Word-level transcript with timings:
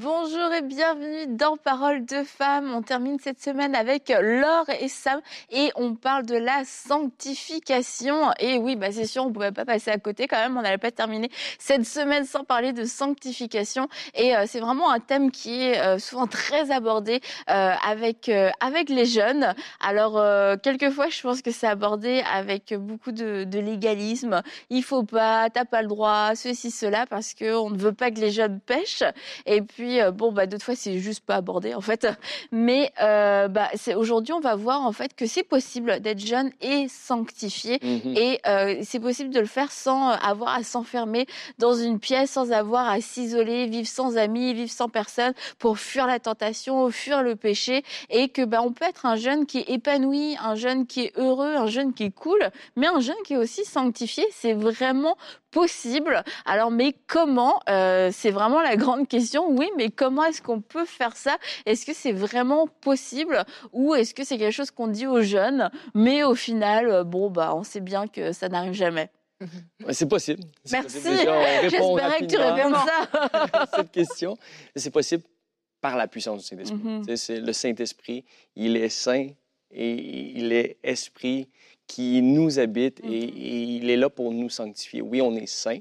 Bonjour 0.00 0.50
et 0.54 0.62
bienvenue 0.62 1.36
dans 1.36 1.58
Parole 1.58 2.06
de 2.06 2.24
femmes. 2.24 2.72
On 2.74 2.80
termine 2.80 3.18
cette 3.18 3.42
semaine 3.42 3.74
avec 3.74 4.08
Laure 4.08 4.64
et 4.80 4.88
Sam 4.88 5.20
et 5.50 5.70
on 5.76 5.94
parle 5.96 6.24
de 6.24 6.34
la 6.34 6.62
sanctification. 6.64 8.32
Et 8.40 8.56
oui, 8.56 8.74
bah 8.74 8.90
c'est 8.90 9.04
sûr, 9.04 9.26
on 9.26 9.30
pouvait 9.30 9.52
pas 9.52 9.66
passer 9.66 9.90
à 9.90 9.98
côté 9.98 10.28
quand 10.28 10.38
même. 10.38 10.56
On 10.56 10.62
n'allait 10.62 10.78
pas 10.78 10.92
terminer 10.92 11.30
cette 11.58 11.84
semaine 11.84 12.24
sans 12.24 12.42
parler 12.42 12.72
de 12.72 12.84
sanctification. 12.84 13.88
Et 14.14 14.34
euh, 14.34 14.44
c'est 14.46 14.60
vraiment 14.60 14.90
un 14.90 14.98
thème 14.98 15.30
qui 15.30 15.62
est 15.62 15.78
euh, 15.78 15.98
souvent 15.98 16.26
très 16.26 16.70
abordé 16.70 17.20
euh, 17.50 17.74
avec 17.86 18.30
avec 18.60 18.88
les 18.88 19.04
jeunes. 19.04 19.54
Alors 19.78 20.14
quelquefois, 20.62 21.10
je 21.10 21.20
pense 21.20 21.42
que 21.42 21.50
c'est 21.50 21.66
abordé 21.66 22.24
avec 22.32 22.72
beaucoup 22.78 23.12
de, 23.12 23.44
de 23.44 23.58
légalisme. 23.58 24.40
Il 24.70 24.84
faut 24.84 25.02
pas, 25.02 25.50
t'as 25.50 25.66
pas 25.66 25.82
le 25.82 25.88
droit, 25.88 26.34
ceci, 26.34 26.70
cela, 26.70 27.04
parce 27.04 27.34
que 27.34 27.54
on 27.54 27.68
ne 27.68 27.76
veut 27.78 27.92
pas 27.92 28.10
que 28.10 28.20
les 28.20 28.30
jeunes 28.30 28.58
pêchent. 28.58 29.04
Et 29.44 29.60
puis 29.60 29.81
puis, 29.82 30.00
euh, 30.00 30.12
bon, 30.12 30.30
bah, 30.30 30.46
d'autres 30.46 30.64
fois, 30.64 30.76
c'est 30.76 30.98
juste 30.98 31.26
pas 31.26 31.34
abordé, 31.34 31.74
en 31.74 31.80
fait. 31.80 32.06
Mais 32.52 32.92
euh, 33.02 33.48
bah, 33.48 33.68
aujourd'hui, 33.96 34.32
on 34.32 34.38
va 34.38 34.54
voir, 34.54 34.82
en 34.82 34.92
fait, 34.92 35.12
que 35.16 35.26
c'est 35.26 35.42
possible 35.42 35.98
d'être 35.98 36.24
jeune 36.24 36.52
et 36.60 36.86
sanctifié. 36.88 37.80
Mhm. 37.82 38.16
Et 38.16 38.38
euh, 38.46 38.76
c'est 38.84 39.00
possible 39.00 39.30
de 39.30 39.40
le 39.40 39.46
faire 39.46 39.72
sans 39.72 40.10
avoir 40.10 40.54
à 40.54 40.62
s'enfermer 40.62 41.26
dans 41.58 41.74
une 41.74 41.98
pièce, 41.98 42.30
sans 42.30 42.52
avoir 42.52 42.88
à 42.88 43.00
s'isoler, 43.00 43.66
vivre 43.66 43.88
sans 43.88 44.16
amis, 44.16 44.54
vivre 44.54 44.70
sans 44.70 44.88
personne 44.88 45.32
pour 45.58 45.80
fuir 45.80 46.06
la 46.06 46.20
tentation, 46.20 46.88
fuir 46.92 47.24
le 47.24 47.34
péché. 47.34 47.82
Et 48.08 48.28
que 48.28 48.42
bah, 48.42 48.62
on 48.62 48.70
peut 48.70 48.84
être 48.84 49.04
un 49.04 49.16
jeune 49.16 49.46
qui 49.46 49.58
est 49.58 49.68
épanoui, 49.68 50.36
un 50.40 50.54
jeune 50.54 50.86
qui 50.86 51.06
est 51.06 51.18
heureux, 51.18 51.56
un 51.56 51.66
jeune 51.66 51.92
qui 51.92 52.04
est 52.04 52.14
cool, 52.14 52.38
mais 52.76 52.86
un 52.86 53.00
jeune 53.00 53.16
qui 53.24 53.32
est 53.34 53.38
aussi 53.38 53.64
sanctifié. 53.64 54.24
C'est 54.30 54.54
vraiment 54.54 55.16
possible. 55.52 56.24
Alors, 56.44 56.72
mais 56.72 56.94
comment 57.06 57.60
euh, 57.68 58.10
C'est 58.12 58.32
vraiment 58.32 58.60
la 58.60 58.76
grande 58.76 59.06
question. 59.06 59.48
Oui, 59.48 59.70
mais 59.76 59.90
comment 59.90 60.24
est-ce 60.24 60.42
qu'on 60.42 60.60
peut 60.60 60.84
faire 60.84 61.16
ça? 61.16 61.36
Est-ce 61.66 61.86
que 61.86 61.92
c'est 61.94 62.12
vraiment 62.12 62.66
possible? 62.66 63.44
Ou 63.72 63.94
est-ce 63.94 64.14
que 64.14 64.24
c'est 64.24 64.38
quelque 64.38 64.52
chose 64.52 64.72
qu'on 64.72 64.88
dit 64.88 65.06
aux 65.06 65.22
jeunes, 65.22 65.70
mais 65.94 66.24
au 66.24 66.34
final, 66.34 66.88
euh, 66.88 67.04
bon, 67.04 67.30
bah, 67.30 67.54
on 67.54 67.62
sait 67.62 67.80
bien 67.80 68.08
que 68.08 68.32
ça 68.32 68.48
n'arrive 68.48 68.72
jamais. 68.72 69.10
C'est 69.90 70.08
possible. 70.08 70.42
Merci. 70.70 71.00
J'espérais 71.02 72.20
que 72.20 72.26
tu 72.26 72.36
réponds 72.36 72.74
ça. 72.74 73.66
cette 73.76 73.90
question. 73.90 74.36
C'est 74.76 74.92
possible 74.92 75.24
par 75.80 75.96
la 75.96 76.06
puissance 76.06 76.42
du 76.42 76.46
Saint-Esprit. 76.46 76.78
Mhm. 76.78 77.16
C'est 77.16 77.40
le 77.40 77.52
Saint-Esprit, 77.52 78.24
il 78.54 78.76
est 78.76 78.88
saint 78.88 79.26
et 79.72 80.38
il 80.38 80.52
est 80.52 80.76
esprit 80.82 81.48
qui 81.92 82.22
nous 82.22 82.58
habite 82.58 83.00
et, 83.00 83.76
il 83.76 83.90
est 83.90 83.98
là 83.98 84.08
pour 84.08 84.32
nous 84.32 84.48
sanctifier. 84.48 85.02
Oui, 85.02 85.20
on 85.20 85.34
est 85.34 85.46
saint. 85.46 85.76
Euh, 85.76 85.80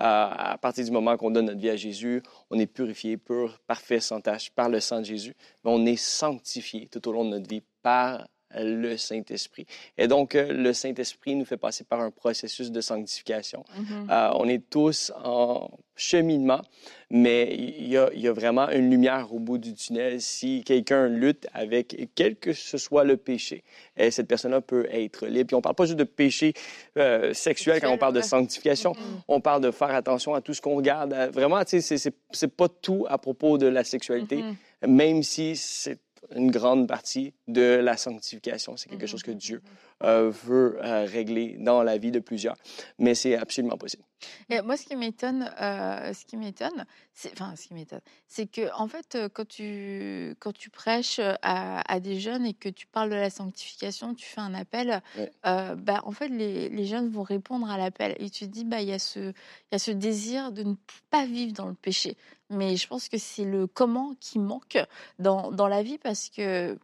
à 0.00 0.58
partir 0.60 0.84
du 0.84 0.90
moment 0.90 1.16
qu'on 1.16 1.30
donne 1.30 1.46
notre 1.46 1.60
vie 1.60 1.70
à 1.70 1.76
Jésus, 1.76 2.24
on 2.50 2.58
est 2.58 2.66
purifié, 2.66 3.16
pur, 3.16 3.60
parfait, 3.68 4.00
sans 4.00 4.20
tâche 4.20 4.50
par 4.50 4.68
le 4.68 4.80
sang 4.80 4.98
de 4.98 5.04
Jésus. 5.04 5.36
Mais 5.64 5.70
on 5.70 5.86
est 5.86 5.94
sanctifié 5.94 6.88
tout 6.90 7.06
au 7.08 7.12
long 7.12 7.24
de 7.24 7.30
notre 7.30 7.48
vie 7.48 7.62
par 7.82 8.26
le 8.58 8.96
Saint-Esprit. 8.96 9.66
Et 9.98 10.08
donc, 10.08 10.34
euh, 10.34 10.52
le 10.52 10.72
Saint-Esprit 10.72 11.34
nous 11.34 11.44
fait 11.44 11.56
passer 11.56 11.84
par 11.84 12.00
un 12.00 12.10
processus 12.10 12.70
de 12.70 12.80
sanctification. 12.80 13.64
Mm-hmm. 13.76 14.10
Euh, 14.10 14.30
on 14.34 14.48
est 14.48 14.68
tous 14.70 15.12
en 15.22 15.70
cheminement, 15.96 16.62
mais 17.10 17.54
il 17.54 17.88
y, 17.88 17.96
a, 17.96 18.10
il 18.12 18.20
y, 18.20 18.26
a, 18.26 18.32
vraiment 18.32 18.68
une 18.70 18.90
lumière 18.90 19.32
au 19.32 19.38
bout 19.38 19.58
du 19.58 19.74
tunnel 19.74 20.20
si 20.20 20.64
quelqu'un 20.64 21.06
lutte 21.06 21.46
avec 21.52 22.08
quel 22.16 22.36
que 22.36 22.52
ce 22.52 22.78
soit 22.78 23.04
le 23.04 23.16
péché. 23.16 23.62
Et 23.96 24.10
cette 24.10 24.26
personne-là 24.26 24.60
peut 24.60 24.86
être 24.90 25.26
libre. 25.26 25.46
Puis 25.48 25.54
on 25.54 25.60
parle 25.60 25.76
pas 25.76 25.84
juste 25.84 25.98
de 25.98 26.04
péché 26.04 26.54
euh, 26.98 27.32
sexuel 27.32 27.80
quand 27.80 27.92
on 27.92 27.98
parle 27.98 28.14
de 28.14 28.22
sanctification. 28.22 28.92
Mm-hmm. 28.92 29.22
On 29.28 29.40
parle 29.40 29.62
de 29.62 29.70
faire 29.70 29.90
attention 29.90 30.34
à 30.34 30.40
tout 30.40 30.54
ce 30.54 30.60
qu'on 30.60 30.74
regarde. 30.74 31.14
Vraiment, 31.32 31.64
tu 31.64 31.80
sais, 31.80 31.96
c'est 31.96 32.56
pas 32.56 32.68
tout 32.68 33.06
à 33.08 33.18
propos 33.18 33.56
de 33.58 33.66
la 33.66 33.84
sexualité, 33.84 34.42
mm-hmm. 34.42 34.88
même 34.88 35.22
si 35.22 35.54
c'est 35.54 36.00
une 36.34 36.50
grande 36.50 36.88
partie 36.88 37.34
de 37.48 37.80
la 37.82 37.96
sanctification. 37.96 38.76
C'est 38.76 38.88
quelque 38.88 39.06
chose 39.06 39.22
que 39.22 39.30
Dieu 39.30 39.62
euh, 40.02 40.30
veut 40.30 40.78
euh, 40.82 41.04
régler 41.04 41.56
dans 41.58 41.82
la 41.82 41.98
vie 41.98 42.10
de 42.10 42.18
plusieurs, 42.18 42.56
mais 42.98 43.14
c'est 43.14 43.36
absolument 43.36 43.76
possible. 43.76 44.02
Et 44.48 44.60
moi, 44.62 44.76
ce 44.76 44.86
qui 44.86 44.96
m'étonne, 44.96 45.50
euh, 45.60 46.12
ce 46.12 46.24
qui 46.24 46.36
m'étonne, 46.36 46.84
c'est, 47.12 47.32
enfin, 47.32 47.54
ce 47.56 47.68
qui 47.68 47.74
m'étonne, 47.74 48.00
c'est 48.26 48.46
que 48.46 48.74
en 48.74 48.88
fait, 48.88 49.16
quand 49.32 49.46
tu 49.46 50.34
quand 50.40 50.52
tu 50.52 50.70
prêches 50.70 51.20
à, 51.42 52.00
des 52.00 52.18
jeunes 52.18 52.44
et 52.44 52.54
que 52.54 52.68
tu 52.68 52.86
parles 52.86 53.10
de 53.10 53.14
la 53.14 53.30
sanctification, 53.30 54.14
tu 54.14 54.26
fais 54.26 54.40
un 54.40 54.54
appel, 54.54 55.00
bah 55.44 56.00
en 56.04 56.12
fait, 56.12 56.28
les, 56.28 56.68
les, 56.70 56.86
jeunes 56.86 57.10
vont 57.10 57.22
répondre 57.22 57.70
à 57.70 57.76
l'appel 57.76 58.16
et 58.18 58.30
tu 58.30 58.46
te 58.46 58.50
dis, 58.50 58.64
bah 58.64 58.80
il 58.80 58.88
y 58.88 58.92
a 58.92 58.98
ce 58.98 59.20
il 59.20 59.72
y 59.72 59.74
a 59.74 59.78
ce 59.78 59.90
désir 59.90 60.52
de 60.52 60.62
ne 60.62 60.74
pas 61.10 61.26
vivre 61.26 61.52
dans 61.52 61.68
le 61.68 61.74
péché. 61.74 62.16
Mais 62.50 62.76
je 62.76 62.86
pense 62.86 63.08
que 63.08 63.18
c'est 63.18 63.44
le 63.44 63.66
comment 63.66 64.14
qui 64.20 64.38
manque 64.38 64.78
dans, 65.18 65.50
dans 65.50 65.68
la 65.68 65.82
vie 65.82 65.98
parce 65.98 66.28
que 66.28 66.78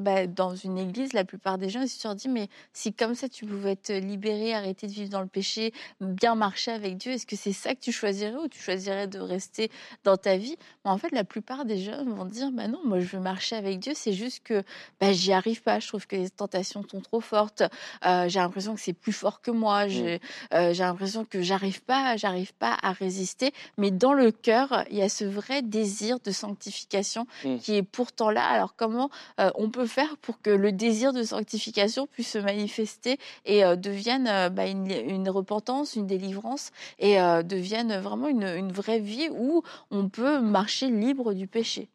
bah, 0.00 0.26
dans 0.26 0.54
une 0.54 0.78
église, 0.78 1.12
la 1.12 1.24
plupart 1.24 1.58
des 1.58 1.68
gens 1.68 1.82
ils 1.82 1.88
se 1.88 2.00
sont 2.00 2.14
dit 2.14 2.28
mais 2.28 2.48
si 2.72 2.92
comme 2.92 3.14
ça 3.14 3.28
tu 3.28 3.46
pouvais 3.46 3.72
être 3.72 3.92
libéré, 3.92 4.54
arrêter 4.54 4.86
de 4.86 4.92
vivre 4.92 5.10
dans 5.10 5.20
le 5.20 5.26
péché, 5.26 5.72
bien 6.00 6.34
marcher 6.34 6.72
avec 6.72 6.96
Dieu, 6.96 7.12
est-ce 7.12 7.26
que 7.26 7.36
c'est 7.36 7.52
ça 7.52 7.74
que 7.74 7.80
tu 7.80 7.92
choisirais 7.92 8.36
ou 8.36 8.48
tu 8.48 8.60
choisirais 8.60 9.06
de 9.06 9.18
rester 9.18 9.70
dans 10.04 10.16
ta 10.16 10.36
vie? 10.36 10.56
Mais 10.84 10.90
En 10.90 10.98
fait, 10.98 11.12
la 11.12 11.24
plupart 11.24 11.64
des 11.64 11.78
gens 11.78 12.04
vont 12.04 12.24
dire 12.24 12.50
bah 12.50 12.68
non, 12.68 12.80
moi 12.84 13.00
je 13.00 13.06
veux 13.06 13.22
marcher 13.22 13.56
avec 13.56 13.78
Dieu, 13.78 13.92
c'est 13.94 14.12
juste 14.12 14.42
que 14.42 14.62
bah, 15.00 15.12
j'y 15.12 15.32
arrive 15.32 15.62
pas, 15.62 15.80
je 15.80 15.88
trouve 15.88 16.06
que 16.06 16.16
les 16.16 16.30
tentations 16.30 16.82
sont 16.90 17.00
trop 17.00 17.20
fortes, 17.20 17.62
euh, 18.06 18.28
j'ai 18.28 18.38
l'impression 18.38 18.74
que 18.74 18.80
c'est 18.80 18.92
plus 18.92 19.12
fort 19.12 19.40
que 19.40 19.50
moi, 19.50 19.88
j'ai 19.88 20.20
euh, 20.54 20.72
l'impression 20.74 21.24
que 21.24 21.42
j'arrive 21.42 21.82
pas, 21.82 22.16
j'arrive 22.16 22.54
pas 22.54 22.76
à 22.82 22.92
résister, 22.92 23.52
mais 23.76 23.90
dans 23.90 24.12
le 24.12 24.30
cœur, 24.30 24.84
il 24.90 24.96
y 24.96 25.02
a 25.02 25.08
ce 25.08 25.24
vrai 25.24 25.62
désir 25.62 26.18
de 26.20 26.30
sanctification 26.30 27.26
mmh. 27.44 27.58
qui 27.58 27.76
est 27.76 27.82
pourtant 27.82 28.30
là. 28.30 28.46
Alors 28.46 28.74
comment 28.76 29.10
euh, 29.40 29.50
on 29.54 29.70
peut 29.70 29.86
faire 29.90 30.16
pour 30.18 30.40
que 30.40 30.50
le 30.50 30.72
désir 30.72 31.12
de 31.12 31.22
sanctification 31.22 32.06
puisse 32.06 32.30
se 32.30 32.38
manifester 32.38 33.18
et 33.44 33.64
euh, 33.64 33.76
devienne 33.76 34.26
euh, 34.28 34.48
bah, 34.48 34.66
une, 34.66 35.28
repentance, 35.28 35.96
une 35.96 36.06
délivrance 36.06 36.70
et 36.98 37.20
euh, 37.20 37.42
devienne 37.42 37.98
vraiment 37.98 38.28
une, 38.28 38.70
vraie 38.72 39.00
vie 39.00 39.28
où 39.30 39.62
on 39.90 40.08
peut 40.08 40.40
marcher 40.40 40.88
libre 40.88 41.34
du 41.34 41.46
péché. 41.46 41.88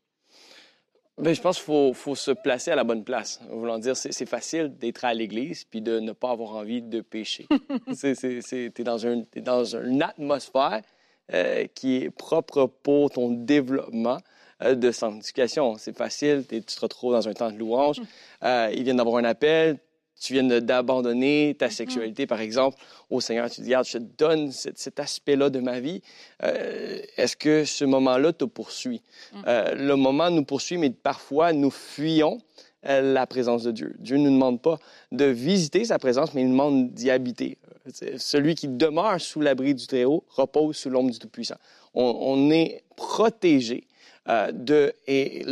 Bien, 1.18 1.32
je 1.32 1.42
pense 1.42 1.64
qu'il 1.64 1.94
faut, 1.96 2.16
se 2.16 2.32
placer 2.32 2.72
à 2.72 2.76
la 2.76 2.84
bonne 2.84 3.06
place. 3.06 3.40
Voulant 3.50 3.80
dire, 3.80 3.96
c'est 3.96 4.26
facile 4.26 4.78
d'être 4.78 5.06
à 5.06 5.14
l'église 5.14 5.64
puis 5.64 5.82
de 5.82 6.02
ne 6.02 6.12
pas 6.12 6.32
avoir 6.32 6.56
envie 6.56 6.82
de 6.82 7.00
pécher. 7.00 7.48
tu 8.00 8.08
es 8.08 8.84
dans, 8.84 9.08
un, 9.08 9.24
dans 9.38 9.64
une 9.64 10.04
atmosphère 10.04 10.82
qui 11.74 11.96
est 11.96 12.10
propre 12.10 12.66
pour 12.84 13.12
ton 13.12 13.32
développement. 13.32 14.18
Euh, 14.64 14.74
de 14.74 14.90
sanctification. 14.92 15.76
C'est 15.78 15.96
facile, 15.98 16.46
tu 16.48 16.62
te 16.62 16.80
retrouves 16.80 17.12
dans 17.12 17.28
un 17.28 17.34
temps 17.34 17.52
de 17.52 17.58
louange, 17.58 18.02
euh, 18.42 18.72
ils 18.74 18.84
viennent 18.84 18.96
d'avoir 18.96 19.18
un 19.18 19.26
appel, 19.26 19.80
tu 20.18 20.32
viens 20.32 20.44
d'abandonner 20.44 21.58
ta 21.60 21.68
mm-hmm. 21.68 21.72
sexualité, 21.72 22.26
par 22.26 22.40
exemple, 22.40 22.78
au 23.10 23.20
Seigneur, 23.20 23.50
tu 23.50 23.58
te 23.58 23.62
dis, 23.64 23.68
regarde, 23.68 23.86
je 23.86 23.98
te 23.98 24.04
donne 24.18 24.54
cet, 24.54 24.98
aspect-là 24.98 25.50
de 25.50 25.60
ma 25.60 25.82
vie. 25.82 26.02
Euh, 26.44 27.02
est-ce 27.18 27.36
que 27.36 27.66
ce 27.66 27.84
moment-là 27.84 28.32
te 28.32 28.46
poursuit? 28.46 29.02
Mm. 29.34 29.42
le 29.76 29.96
moment 29.96 30.30
nous 30.30 30.46
poursuit, 30.46 30.78
mais 30.78 30.90
parfois 30.90 31.52
nous 31.52 31.72
fuyons 31.72 32.40
la 32.84 33.28
présence 33.28 33.64
de 33.64 33.72
Dieu. 33.72 33.96
Dieu 34.00 34.16
ne 34.16 34.30
nous 34.30 34.36
demande 34.36 34.62
pas 34.62 34.78
de 35.12 35.26
visiter 35.26 35.84
sa 35.84 36.00
présence, 36.00 36.34
mais 36.34 36.42
il 36.42 36.48
nous 36.48 36.54
demande 36.54 36.94
d'y 36.94 37.10
habiter. 37.10 37.58
Celui 38.18 38.56
qui 38.56 38.70
demeure 38.70 39.20
sous 39.20 39.42
l'abri 39.42 39.76
du 39.76 39.86
Très-Haut 39.86 40.24
repose 40.30 40.78
sous 40.78 40.90
l'ombre 40.90 41.12
du 41.12 41.20
Tout-Puissant. 41.20 41.58
On, 41.94 42.04
on, 42.04 42.52
est 42.52 42.84
protégé 42.96 43.86
euh, 44.28 44.52
de, 44.52 44.94
et 45.08 45.46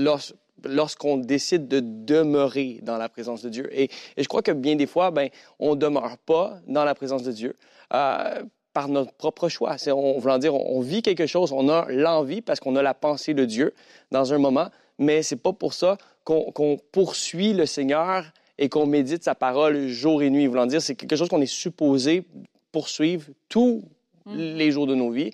lorsqu'on 0.63 1.17
décide 1.17 1.67
de 1.67 1.79
demeurer 1.79 2.79
dans 2.81 2.97
la 2.97 3.09
présence 3.09 3.41
de 3.41 3.49
Dieu. 3.49 3.69
Et, 3.71 3.89
je 4.17 4.27
crois 4.27 4.41
que 4.41 4.51
bien 4.51 4.75
des 4.75 4.87
fois, 4.87 5.11
ben, 5.11 5.29
on 5.59 5.75
ne 5.75 5.79
demeure 5.79 6.17
pas 6.17 6.59
dans 6.67 6.83
la 6.83 6.95
présence 6.95 7.23
de 7.23 7.31
Dieu 7.31 7.55
euh, 7.93 8.43
par 8.73 8.87
notre 8.87 9.13
propre 9.13 9.49
choix. 9.49 9.75
On, 9.87 10.19
voulant 10.19 10.37
dire, 10.37 10.55
on 10.55 10.81
vit 10.81 11.01
quelque 11.01 11.27
chose, 11.27 11.51
on 11.51 11.69
a 11.69 11.85
l'envie 11.89 12.41
parce 12.41 12.59
qu'on 12.59 12.75
a 12.75 12.81
la 12.81 12.93
pensée 12.93 13.33
de 13.33 13.45
Dieu 13.45 13.73
dans 14.11 14.33
un 14.33 14.37
moment, 14.37 14.69
mais 14.97 15.21
c'est 15.21 15.35
pas 15.35 15.53
pour 15.53 15.73
ça 15.73 15.97
qu'on 16.23 16.79
poursuit 16.91 17.53
le 17.53 17.65
Seigneur 17.65 18.25
et 18.57 18.69
qu'on 18.69 18.85
médite 18.85 19.23
sa 19.23 19.35
parole 19.35 19.87
jour 19.87 20.23
et 20.23 20.29
nuit. 20.29 20.47
Voulant 20.47 20.65
dire, 20.65 20.81
c'est 20.81 20.95
quelque 20.95 21.15
chose 21.15 21.29
qu'on 21.29 21.41
est 21.41 21.45
supposé 21.45 22.23
poursuivre 22.71 23.27
tous 23.49 23.83
mm. 24.25 24.35
les 24.35 24.71
jours 24.71 24.87
de 24.87 24.95
nos 24.95 25.11
vies 25.11 25.31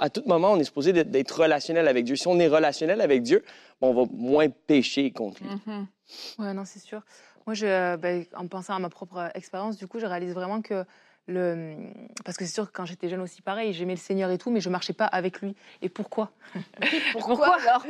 à 0.00 0.10
tout 0.10 0.22
moment, 0.26 0.52
on 0.52 0.56
est 0.58 0.64
supposé 0.64 0.92
d'être 0.92 1.40
relationnel 1.40 1.88
avec 1.88 2.04
Dieu. 2.04 2.16
Si 2.16 2.26
on 2.28 2.38
est 2.38 2.48
relationnel 2.48 3.00
avec 3.00 3.22
Dieu, 3.22 3.44
on 3.80 3.92
va 3.92 4.04
moins 4.12 4.48
pécher 4.48 5.10
contre 5.10 5.42
lui. 5.42 5.50
Mm-hmm. 5.50 5.84
Oui, 6.38 6.54
non, 6.54 6.64
c'est 6.64 6.78
sûr. 6.78 7.02
Moi, 7.46 7.54
je, 7.54 7.96
ben, 7.96 8.24
en 8.36 8.46
pensant 8.46 8.74
à 8.74 8.78
ma 8.78 8.88
propre 8.90 9.30
expérience, 9.34 9.76
du 9.76 9.86
coup, 9.86 9.98
je 9.98 10.06
réalise 10.06 10.34
vraiment 10.34 10.60
que 10.62 10.84
le... 11.26 11.76
Parce 12.24 12.38
que 12.38 12.44
c'est 12.46 12.52
sûr 12.54 12.66
que 12.66 12.72
quand 12.72 12.86
j'étais 12.86 13.08
jeune 13.10 13.20
aussi, 13.20 13.42
pareil, 13.42 13.74
j'aimais 13.74 13.94
le 13.94 13.98
Seigneur 13.98 14.30
et 14.30 14.38
tout, 14.38 14.50
mais 14.50 14.60
je 14.60 14.70
marchais 14.70 14.94
pas 14.94 15.04
avec 15.06 15.40
lui. 15.42 15.54
Et 15.82 15.88
pourquoi? 15.90 16.30
Pourquoi, 17.12 17.56
alors? 17.56 17.84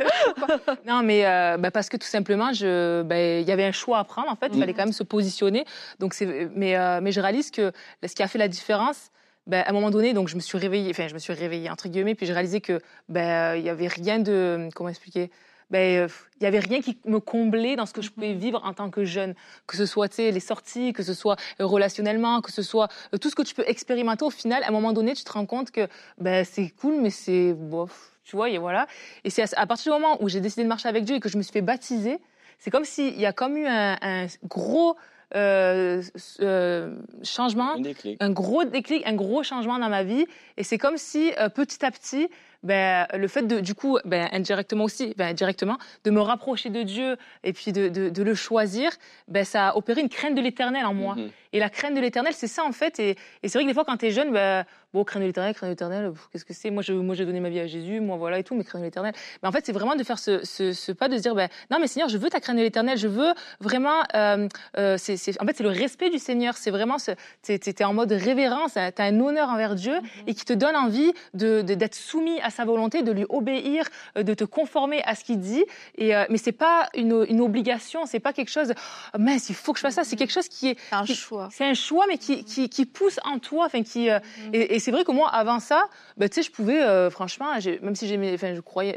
Non, 0.84 1.02
mais 1.04 1.24
euh, 1.24 1.56
bah, 1.58 1.70
parce 1.70 1.88
que 1.88 1.96
tout 1.96 2.06
simplement, 2.06 2.52
je, 2.52 3.02
bah, 3.02 3.38
il 3.38 3.46
y 3.46 3.52
avait 3.52 3.64
un 3.64 3.72
choix 3.72 3.98
à 3.98 4.04
prendre. 4.04 4.28
En 4.30 4.34
fait, 4.36 4.46
il 4.48 4.54
Mhm. 4.54 4.60
fallait 4.60 4.74
quand 4.74 4.84
même 4.84 4.92
se 4.92 5.04
positionner. 5.04 5.64
Donc, 6.00 6.14
c'est, 6.14 6.48
mais, 6.54 6.76
euh, 6.76 7.00
mais 7.00 7.12
je 7.12 7.20
réalise 7.20 7.50
que 7.52 7.70
ce 8.04 8.12
qui 8.14 8.22
a 8.24 8.28
fait 8.28 8.38
la 8.38 8.48
différence, 8.48 9.10
ben, 9.48 9.62
à 9.66 9.70
un 9.70 9.72
moment 9.72 9.90
donné, 9.90 10.12
donc 10.12 10.28
je 10.28 10.36
me 10.36 10.40
suis 10.40 10.58
réveillée, 10.58 10.90
enfin, 10.90 11.08
je 11.08 11.14
me 11.14 11.18
suis 11.18 11.32
réveillée 11.32 11.70
entre 11.70 11.88
guillemets, 11.88 12.14
puis 12.14 12.26
j'ai 12.26 12.34
réalisé 12.34 12.60
que 12.60 12.80
ben, 13.08 13.56
il 13.56 13.64
y 13.64 13.70
avait 13.70 13.88
rien 13.88 14.18
de, 14.18 14.68
comment 14.74 14.90
expliquer, 14.90 15.30
ben, 15.70 16.04
euh, 16.04 16.08
il 16.40 16.44
y 16.44 16.46
avait 16.46 16.60
rien 16.60 16.80
qui 16.80 16.98
me 17.06 17.18
comblait 17.18 17.76
dans 17.76 17.86
ce 17.86 17.92
que 17.92 18.02
je 18.02 18.10
pouvais 18.10 18.34
vivre 18.34 18.60
en 18.64 18.72
tant 18.74 18.90
que 18.90 19.04
jeune, 19.04 19.34
que 19.66 19.76
ce 19.76 19.86
soit 19.86 20.16
les 20.18 20.40
sorties, 20.40 20.92
que 20.92 21.02
ce 21.02 21.14
soit 21.14 21.36
euh, 21.60 21.66
relationnellement, 21.66 22.40
que 22.40 22.52
ce 22.52 22.62
soit 22.62 22.88
euh, 23.14 23.18
tout 23.18 23.30
ce 23.30 23.34
que 23.34 23.42
tu 23.42 23.54
peux 23.54 23.64
expérimenter. 23.66 24.24
Au 24.24 24.30
final, 24.30 24.62
à 24.62 24.68
un 24.68 24.70
moment 24.70 24.92
donné, 24.92 25.14
tu 25.14 25.24
te 25.24 25.32
rends 25.32 25.46
compte 25.46 25.70
que 25.70 25.88
ben, 26.18 26.44
c'est 26.44 26.70
cool, 26.70 27.00
mais 27.00 27.10
c'est 27.10 27.54
bof, 27.54 28.12
tu 28.24 28.36
vois, 28.36 28.50
et 28.50 28.58
voilà. 28.58 28.86
Et 29.24 29.30
c'est 29.30 29.42
à, 29.42 29.60
à 29.60 29.66
partir 29.66 29.92
du 29.94 30.00
moment 30.00 30.22
où 30.22 30.28
j'ai 30.28 30.40
décidé 30.40 30.62
de 30.62 30.68
marcher 30.68 30.88
avec 30.88 31.04
Dieu 31.04 31.16
et 31.16 31.20
que 31.20 31.28
je 31.28 31.36
me 31.38 31.42
suis 31.42 31.52
fait 31.52 31.62
baptiser, 31.62 32.18
c'est 32.58 32.70
comme 32.70 32.84
s'il 32.84 33.18
y 33.18 33.26
a 33.26 33.32
comme 33.32 33.56
eu 33.56 33.66
un, 33.66 33.96
un 34.00 34.26
gros 34.44 34.96
euh, 35.34 36.02
euh, 36.40 36.96
changement 37.22 37.76
Un 38.20 38.30
gros 38.30 38.64
déclic, 38.64 39.06
un 39.06 39.14
gros 39.14 39.42
changement 39.42 39.78
dans 39.78 39.88
ma 39.88 40.02
vie. 40.02 40.26
Et 40.56 40.62
c'est 40.62 40.78
comme 40.78 40.96
si 40.96 41.32
euh, 41.38 41.48
petit 41.48 41.84
à 41.84 41.90
petit, 41.90 42.28
ben, 42.62 43.06
le 43.14 43.28
fait 43.28 43.42
de, 43.42 43.60
du 43.60 43.74
coup, 43.74 43.98
ben, 44.04 44.28
indirectement 44.32 44.84
aussi, 44.84 45.14
ben, 45.16 45.32
directement, 45.32 45.78
de 46.04 46.10
me 46.10 46.20
rapprocher 46.20 46.70
de 46.70 46.82
Dieu 46.82 47.16
et 47.44 47.52
puis 47.52 47.72
de, 47.72 47.88
de, 47.88 48.08
de 48.08 48.22
le 48.22 48.34
choisir, 48.34 48.90
ben, 49.28 49.44
ça 49.44 49.68
a 49.68 49.76
opéré 49.76 50.00
une 50.00 50.08
crainte 50.08 50.34
de 50.34 50.40
l'éternel 50.40 50.84
en 50.84 50.94
moi. 50.94 51.14
Mhm. 51.14 51.30
Et 51.54 51.60
la 51.60 51.70
crainte 51.70 51.94
de 51.94 52.00
l'éternel, 52.00 52.34
c'est 52.34 52.46
ça 52.46 52.64
en 52.64 52.72
fait. 52.72 52.98
Et, 53.00 53.10
et 53.42 53.48
c'est 53.48 53.58
vrai 53.58 53.62
que 53.64 53.68
des 53.68 53.74
fois, 53.74 53.84
quand 53.84 53.96
tu 53.96 54.06
es 54.06 54.10
jeune, 54.10 54.32
ben, 54.32 54.64
bon, 54.92 55.02
crainte 55.04 55.22
de 55.22 55.26
l'éternel, 55.28 55.54
crainte 55.54 55.68
de 55.68 55.72
l'éternel, 55.72 56.12
qu'est-ce 56.32 56.44
que 56.44 56.52
c'est? 56.52 56.70
Moi, 56.70 56.82
j'ai 56.82 57.24
donné 57.24 57.40
ma 57.40 57.48
vie 57.48 57.60
à 57.60 57.66
Jésus, 57.66 58.00
moi, 58.00 58.16
voilà 58.16 58.38
et 58.38 58.44
tout, 58.44 58.54
mais 58.54 58.64
crainte 58.64 58.82
de 58.82 58.86
l'éternel. 58.86 59.14
Mais 59.42 59.48
en 59.48 59.52
fait, 59.52 59.64
c'est 59.64 59.72
vraiment 59.72 59.96
de 59.96 60.02
faire 60.04 60.18
ce, 60.18 60.44
ce, 60.44 60.72
ce 60.72 60.92
pas 60.92 61.08
de 61.08 61.16
se 61.16 61.22
dire, 61.22 61.34
ben, 61.34 61.48
non, 61.70 61.78
mais 61.80 61.86
Seigneur, 61.86 62.08
je 62.10 62.18
veux 62.18 62.28
ta 62.28 62.40
crainte 62.40 62.56
de 62.58 62.62
l'éternel, 62.62 62.98
je 62.98 63.08
veux 63.08 63.32
vraiment. 63.60 64.02
euh, 64.14 64.46
euh, 64.76 64.96
c'est, 64.98 65.14
en 65.40 65.46
fait, 65.46 65.56
c'est 65.56 65.62
le 65.62 65.70
respect 65.70 66.10
du 66.10 66.18
Seigneur. 66.18 66.56
C'est 66.56 66.70
vraiment, 66.70 66.98
ce, 66.98 67.12
t'es- 67.42 67.58
t'es 67.58 67.84
en 67.84 67.94
mode 67.94 68.12
révérence, 68.12 68.72
tu 68.74 68.78
as 68.78 69.04
un 69.04 69.20
honneur 69.20 69.48
envers 69.48 69.74
Dieu 69.74 69.94
et 70.26 70.34
qui 70.34 70.44
te 70.44 70.52
donne 70.52 70.76
envie 70.76 71.12
de, 71.34 71.62
de- 71.62 71.74
d'être 71.74 71.94
soumis 71.94 72.40
à 72.42 72.47
sa 72.50 72.64
volonté, 72.64 73.02
de 73.02 73.12
lui 73.12 73.24
obéir, 73.28 73.84
euh, 74.16 74.22
de 74.22 74.34
te 74.34 74.44
conformer 74.44 75.02
à 75.04 75.14
ce 75.14 75.24
qu'il 75.24 75.40
dit. 75.40 75.64
Et, 75.96 76.14
euh, 76.14 76.24
mais 76.30 76.38
c'est 76.38 76.52
pas 76.52 76.88
une, 76.94 77.24
une 77.28 77.40
obligation, 77.40 78.06
c'est 78.06 78.20
pas 78.20 78.32
quelque 78.32 78.50
chose, 78.50 78.72
oh, 79.14 79.18
mince, 79.18 79.48
il 79.50 79.54
faut 79.54 79.72
que 79.72 79.78
je 79.78 79.82
fasse 79.82 79.94
ça. 79.94 80.04
C'est 80.04 80.16
quelque 80.16 80.32
chose 80.32 80.48
qui 80.48 80.68
est 80.68 80.78
C'est 80.90 80.94
un 80.94 81.04
qui- 81.04 81.14
choix. 81.14 81.48
c'est 81.52 81.64
un 81.64 81.74
choix, 81.74 82.04
mais 82.08 82.18
qui, 82.18 82.44
qui, 82.44 82.68
qui 82.68 82.86
pousse 82.86 83.18
en 83.24 83.38
toi. 83.38 83.66
Enfin, 83.66 83.82
qui, 83.82 84.10
euh, 84.10 84.18
et, 84.52 84.74
et 84.76 84.78
c'est 84.78 84.90
vrai 84.90 85.04
que 85.04 85.12
moi, 85.12 85.28
avant 85.30 85.60
ça, 85.60 85.88
bah, 86.16 86.28
tu 86.28 86.36
sais, 86.36 86.42
je 86.42 86.50
pouvais, 86.50 86.82
euh, 86.82 87.10
franchement, 87.10 87.46
même 87.82 87.94
si 87.94 88.06
j'aimais, 88.08 88.32
enfin, 88.34 88.54
je 88.54 88.60
croyais, 88.60 88.96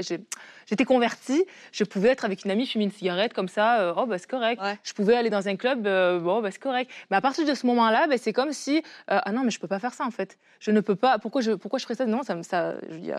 j'étais 0.67 0.85
convertie, 0.85 1.45
je 1.71 1.83
pouvais 1.83 2.09
être 2.09 2.25
avec 2.25 2.45
une 2.45 2.51
amie, 2.51 2.65
fumer 2.65 2.85
une 2.85 2.91
cigarette 2.91 3.33
comme 3.33 3.47
ça, 3.49 3.93
oh, 3.97 4.05
bah, 4.05 4.17
c'est 4.17 4.29
correct. 4.29 4.61
Ouais. 4.61 4.77
Je 4.83 4.93
pouvais 4.93 5.15
aller 5.15 5.29
dans 5.29 5.47
un 5.47 5.55
club, 5.55 5.83
bon, 5.83 6.41
bah, 6.41 6.49
c'est 6.51 6.61
correct. 6.61 6.89
Mais 7.09 7.17
à 7.17 7.21
partir 7.21 7.45
de 7.45 7.53
ce 7.53 7.65
moment-là, 7.67 8.07
bah, 8.07 8.15
c'est 8.17 8.33
comme 8.33 8.51
si, 8.53 8.81
ah 9.07 9.31
non, 9.31 9.41
mais 9.43 9.51
je 9.51 9.59
peux 9.59 9.67
pas 9.67 9.79
faire 9.79 9.93
ça, 9.93 10.05
en 10.05 10.11
fait. 10.11 10.37
Je 10.59 10.71
ne 10.71 10.79
peux 10.79 10.95
pas, 10.95 11.19
pourquoi 11.19 11.41
je, 11.41 11.51
pourquoi 11.51 11.79
je 11.79 11.83
ferais 11.83 11.95
ça? 11.95 12.05
Non, 12.05 12.23
ça, 12.23 12.35
me- 12.35 12.43
ça, 12.43 12.75
je, 12.89 12.97
dis, 12.97 13.11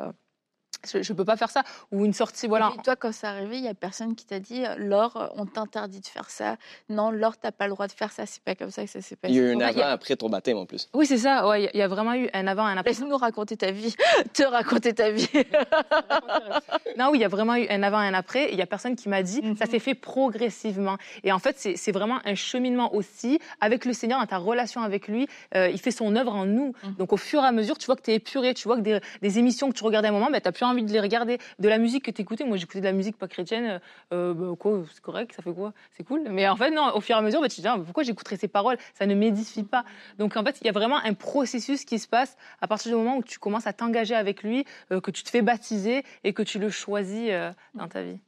je, 0.91 1.03
je 1.03 1.13
peux 1.13 1.25
pas 1.25 1.37
faire 1.37 1.51
ça. 1.51 1.63
Ou 1.91 2.05
une 2.05 2.13
sortie, 2.13 2.47
voilà. 2.47 2.73
Et 2.79 2.83
toi, 2.83 2.97
quand 2.97 3.13
c'est 3.13 3.27
arrivé, 3.27 3.59
il 3.59 3.65
y 3.65 3.69
a 3.69 3.75
personne 3.75 4.15
qui 4.15 4.25
t'a 4.27 4.41
dit 4.41 4.63
Laure, 4.79 5.33
on 5.37 5.47
t'interdit 5.47 6.01
de 6.01 6.07
faire 6.07 6.31
ça. 6.31 6.57
Non, 6.89 7.11
Laure, 7.11 7.37
t'as 7.37 7.53
pas 7.53 7.67
le 7.67 7.73
droit 7.73 7.87
de 7.87 7.93
faire 7.93 8.13
ça. 8.13 8.27
C'est 8.27 8.43
pas 8.43 8.55
comme 8.55 8.71
ça 8.71 8.85
que 8.85 8.91
ça 8.91 9.01
s'est 9.01 9.17
passé. 9.17 9.35
Il 9.35 9.37
y 9.37 9.41
a 9.41 9.45
eu 9.53 9.55
un 9.57 9.61
a- 9.61 9.69
avant 9.69 9.83
après 9.87 10.17
ton 10.17 10.29
baptême 10.29 10.57
en 10.57 10.67
plus. 10.67 10.89
Oui, 10.95 11.07
c'est 11.07 11.19
ça. 11.19 11.47
Ouais, 11.49 11.63
il 11.63 11.65
y 11.65 11.67
a- 11.69 11.71
il 11.75 11.79
y, 11.79 11.83
a 11.83 11.89
vraiment 11.89 12.15
eu 12.15 12.29
un 12.33 12.47
avant, 12.47 12.65
un 12.65 12.77
après. 12.77 12.91
Laisse-nous 12.91 13.17
raconter 13.17 13.57
ta 13.57 13.71
vie, 13.71 13.95
te 14.35 14.43
raconter 14.43 14.93
ta 14.95 15.11
vie. 15.11 15.29
Non, 16.99 17.09
oui, 17.11 17.19
il 17.19 17.21
y 17.23 17.25
a 17.25 17.29
vraiment 17.29 17.57
eu 17.57 17.67
un 17.71 17.83
avant 17.83 18.03
et 18.03 18.07
un 18.07 18.15
après. 18.15 18.51
Il 18.53 18.59
y 18.59 18.63
a 18.63 18.67
personne 18.67 18.97
qui 18.97 19.09
m'a 19.09 19.23
dit, 19.23 19.41
Mhm. 19.43 19.57
ça 19.57 19.67
s'est 19.67 19.79
fait 19.79 19.95
progressivement. 19.95 20.97
Et 21.25 21.33
en 21.33 21.39
fait, 21.39 21.57
c'est 21.77 21.93
vraiment 21.93 22.19
un 22.25 22.35
cheminement 22.35 22.95
aussi 22.95 23.39
avec 23.61 23.85
le 23.87 23.93
Seigneur, 23.93 24.21
dans 24.21 24.27
ta 24.27 24.37
relation 24.39 24.83
avec 24.83 25.09
lui. 25.09 25.27
Euh, 25.55 25.69
il 25.71 25.81
fait 25.81 25.91
son 25.91 26.15
œuvre 26.17 26.35
en 26.35 26.45
nous. 26.45 26.75
Mhm. 26.85 26.95
Donc, 26.99 27.13
au 27.13 27.17
fur 27.17 27.43
et 27.43 27.47
à 27.47 27.53
mesure, 27.53 27.79
tu 27.79 27.87
vois 27.87 27.97
que 27.97 28.03
tu 28.03 28.11
es 28.11 28.15
épuré. 28.17 28.53
Tu 28.55 28.69
vois 28.69 28.77
que 28.77 28.83
des, 28.83 29.01
des 29.23 29.39
émissions 29.39 29.71
que 29.71 29.75
tu 29.77 29.85
regardais 29.85 30.09
à 30.09 30.11
un 30.11 30.15
moment, 30.15 30.31
ben, 30.31 30.41
tu 30.41 30.47
n'as 30.49 30.53
plus 30.53 30.65
envie 30.73 30.85
de 30.85 30.93
les 30.93 31.01
regarder. 31.01 31.39
De 31.59 31.69
la 31.69 31.79
musique 31.79 32.05
que 32.05 32.11
tu 32.11 32.23
écoutais, 32.23 32.45
moi, 32.45 32.57
j'écoutais 32.57 32.81
de 32.81 32.85
la 32.85 32.93
musique 32.93 33.17
pas 33.17 33.29
chrétienne. 33.29 33.81
Euh, 34.13 34.35
bah, 34.35 34.55
quoi, 34.59 34.83
c'est 34.93 35.01
correct, 35.01 35.33
ça 35.35 35.43
fait 35.43 35.53
quoi 35.53 35.73
C'est 35.97 36.05
cool. 36.05 36.29
Mais 36.29 36.49
en 36.49 36.57
fait, 36.57 36.71
non, 36.71 36.95
au 36.95 37.01
fur 37.01 37.17
et 37.17 37.19
à 37.19 37.23
mesure, 37.23 37.41
ben, 37.41 37.49
tu 37.49 37.57
te 37.57 37.61
dis, 37.61 37.69
ah, 37.69 37.79
pourquoi 37.83 38.03
j'écouterais 38.03 38.37
ces 38.37 38.49
paroles? 38.49 38.79
Ça 38.95 39.07
ne 39.07 39.15
m'édifie 39.15 39.63
pas. 39.63 39.85
Donc, 40.19 40.37
en 40.37 40.45
fait, 40.45 40.59
il 40.61 40.67
y 40.67 40.71
a 40.71 40.73
vraiment 40.73 40.99
un 40.99 41.15
processus 41.15 41.85
qui 41.85 41.99
se 41.99 42.09
passe 42.09 42.37
à 42.61 42.69
partir 42.69 42.91
du 42.91 42.97
moment 42.97 43.17
où 43.17 43.23
tu 43.23 43.39
commences 43.39 43.67
à 43.67 43.73
t'engager 43.73 44.15
avec 44.15 44.43
lui, 44.43 44.65
euh, 44.91 45.01
que 45.01 45.11
tu 45.11 45.23
te 45.23 45.31
fais 45.31 45.43
baptiser 45.43 46.03
et 46.25 46.33
que 46.33 46.43
tu 46.43 46.59
le 46.59 46.71
choisis 46.71 47.29
euh, 47.31 47.51
dans 47.75 47.89
ta 47.89 48.03
vie. 48.03 48.19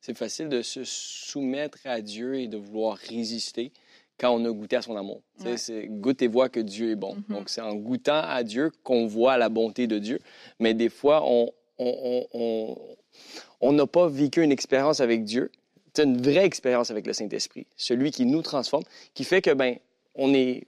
C'est 0.00 0.16
facile 0.16 0.48
de 0.48 0.62
se 0.62 0.84
soumettre 0.84 1.78
à 1.84 2.00
Dieu 2.00 2.34
et 2.34 2.48
de 2.48 2.56
vouloir 2.56 2.96
résister 2.96 3.72
quand 4.20 4.34
on 4.34 4.44
a 4.44 4.50
goûté 4.50 4.76
à 4.76 4.82
son 4.82 4.96
amour. 4.96 5.22
Ouais. 5.44 5.56
C'est 5.56 5.86
goûte 5.88 6.20
et 6.20 6.28
vois 6.28 6.50
que 6.50 6.60
Dieu 6.60 6.90
est 6.90 6.96
bon. 6.96 7.16
Mhm. 7.16 7.24
Donc, 7.36 7.48
c'est 7.48 7.62
en 7.62 7.74
goûtant 7.74 8.20
à 8.22 8.42
Dieu 8.42 8.70
qu'on 8.82 9.06
voit 9.06 9.38
la 9.38 9.48
bonté 9.48 9.86
de 9.86 9.98
Dieu. 9.98 10.20
Mais 10.58 10.74
des 10.74 10.90
fois, 10.90 11.22
on 11.24 11.50
on- 11.80 13.72
n'a 13.72 13.86
pas 13.86 14.08
vécu 14.08 14.42
une 14.42 14.52
expérience 14.52 15.00
avec 15.00 15.24
Dieu. 15.24 15.50
C'est 15.94 16.04
une 16.04 16.20
vraie 16.20 16.44
expérience 16.44 16.90
avec 16.90 17.06
le 17.06 17.12
Saint-Esprit, 17.12 17.66
celui 17.76 18.10
qui 18.10 18.24
nous 18.24 18.42
transforme, 18.42 18.84
qui 19.14 19.24
fait 19.24 19.42
que, 19.42 19.50
ben, 19.52 19.76
on 20.14 20.28
n'est 20.28 20.66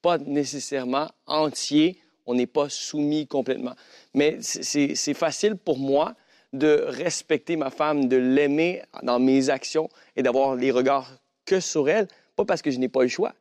pas 0.00 0.18
nécessairement 0.18 1.08
entier, 1.26 1.98
on 2.26 2.34
n'est 2.34 2.46
pas 2.46 2.68
soumis 2.68 3.26
complètement. 3.26 3.74
Mais 4.14 4.38
c'est- 4.40 5.14
facile 5.14 5.56
pour 5.56 5.78
moi 5.78 6.14
de 6.52 6.84
respecter 6.86 7.56
ma 7.56 7.70
femme, 7.70 8.08
de 8.08 8.16
l'aimer 8.16 8.82
dans 9.02 9.18
mes 9.18 9.50
actions 9.50 9.88
et 10.16 10.22
d'avoir 10.22 10.54
les 10.54 10.70
regards 10.70 11.10
que 11.44 11.60
sur 11.60 11.88
elle, 11.88 12.08
pas 12.36 12.44
parce 12.44 12.62
que 12.62 12.70
je 12.70 12.78
n'ai 12.78 12.88
pas 12.88 13.02
le 13.02 13.08
choix, 13.08 13.34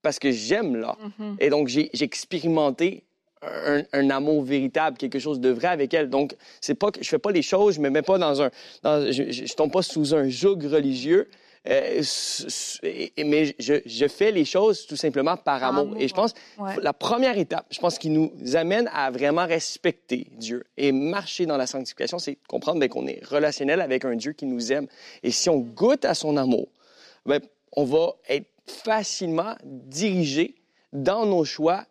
parce 0.00 0.18
que 0.18 0.30
j'aime 0.30 0.76
là. 0.76 0.96
Mhm. 1.18 1.36
Et 1.40 1.50
donc, 1.50 1.68
j'ai 1.68 1.90
expérimenté 2.02 3.02
un, 3.42 3.82
un 3.92 4.10
amour 4.10 4.42
véritable, 4.42 4.96
quelque 4.98 5.18
chose 5.18 5.40
de 5.40 5.48
vrai 5.50 5.68
avec 5.68 5.94
elle. 5.94 6.10
Donc, 6.10 6.36
c'est 6.60 6.74
pas 6.74 6.90
que 6.90 7.02
je 7.02 7.08
fais 7.08 7.18
pas 7.18 7.32
les 7.32 7.42
choses, 7.42 7.76
je 7.76 7.80
me 7.80 7.88
mets 7.90 8.02
pas 8.02 8.18
dans 8.18 8.42
un, 8.42 8.50
dans- 8.82 9.10
je, 9.10 9.30
je, 9.30 9.46
je 9.46 9.54
tombe 9.54 9.72
pas 9.72 9.82
sous 9.82 10.14
un 10.14 10.28
joug 10.28 10.58
religieux. 10.64 11.28
euh, 11.68 12.02
mais 13.24 13.54
je, 13.58 13.74
je 13.84 14.08
fais 14.08 14.32
les 14.32 14.44
choses 14.44 14.86
tout 14.86 14.96
simplement 14.96 15.36
par 15.36 15.62
amour. 15.62 15.82
amour, 15.84 15.96
Et 16.00 16.08
je 16.08 16.14
pense 16.14 16.34
Ouais. 16.58 16.74
la 16.82 16.92
première 16.92 17.36
étape, 17.38 17.66
je 17.70 17.78
pense, 17.80 17.98
qui 17.98 18.10
nous 18.10 18.32
amène 18.54 18.88
à 18.94 19.10
vraiment 19.10 19.46
respecter 19.46 20.26
Dieu 20.32 20.64
et 20.76 20.92
marcher 20.92 21.46
dans 21.46 21.56
la 21.56 21.66
sanctification, 21.66 22.18
c'est 22.18 22.38
comprendre 22.48 22.80
ben, 22.80 22.88
qu'on 22.88 23.06
est 23.06 23.24
relationnel 23.26 23.80
avec 23.80 24.04
un 24.04 24.16
Dieu 24.16 24.32
qui 24.32 24.46
nous 24.46 24.72
aime. 24.72 24.86
Et 25.22 25.30
si 25.30 25.48
on 25.50 25.58
goûte 25.58 26.04
à 26.04 26.14
son 26.14 26.36
amour, 26.36 26.68
ben, 27.26 27.40
on 27.72 27.84
va 27.84 28.14
être 28.28 28.46
facilement 28.66 29.54
dirigé 29.64 30.54
dans 30.92 31.26
nos 31.26 31.44
choix 31.44 31.84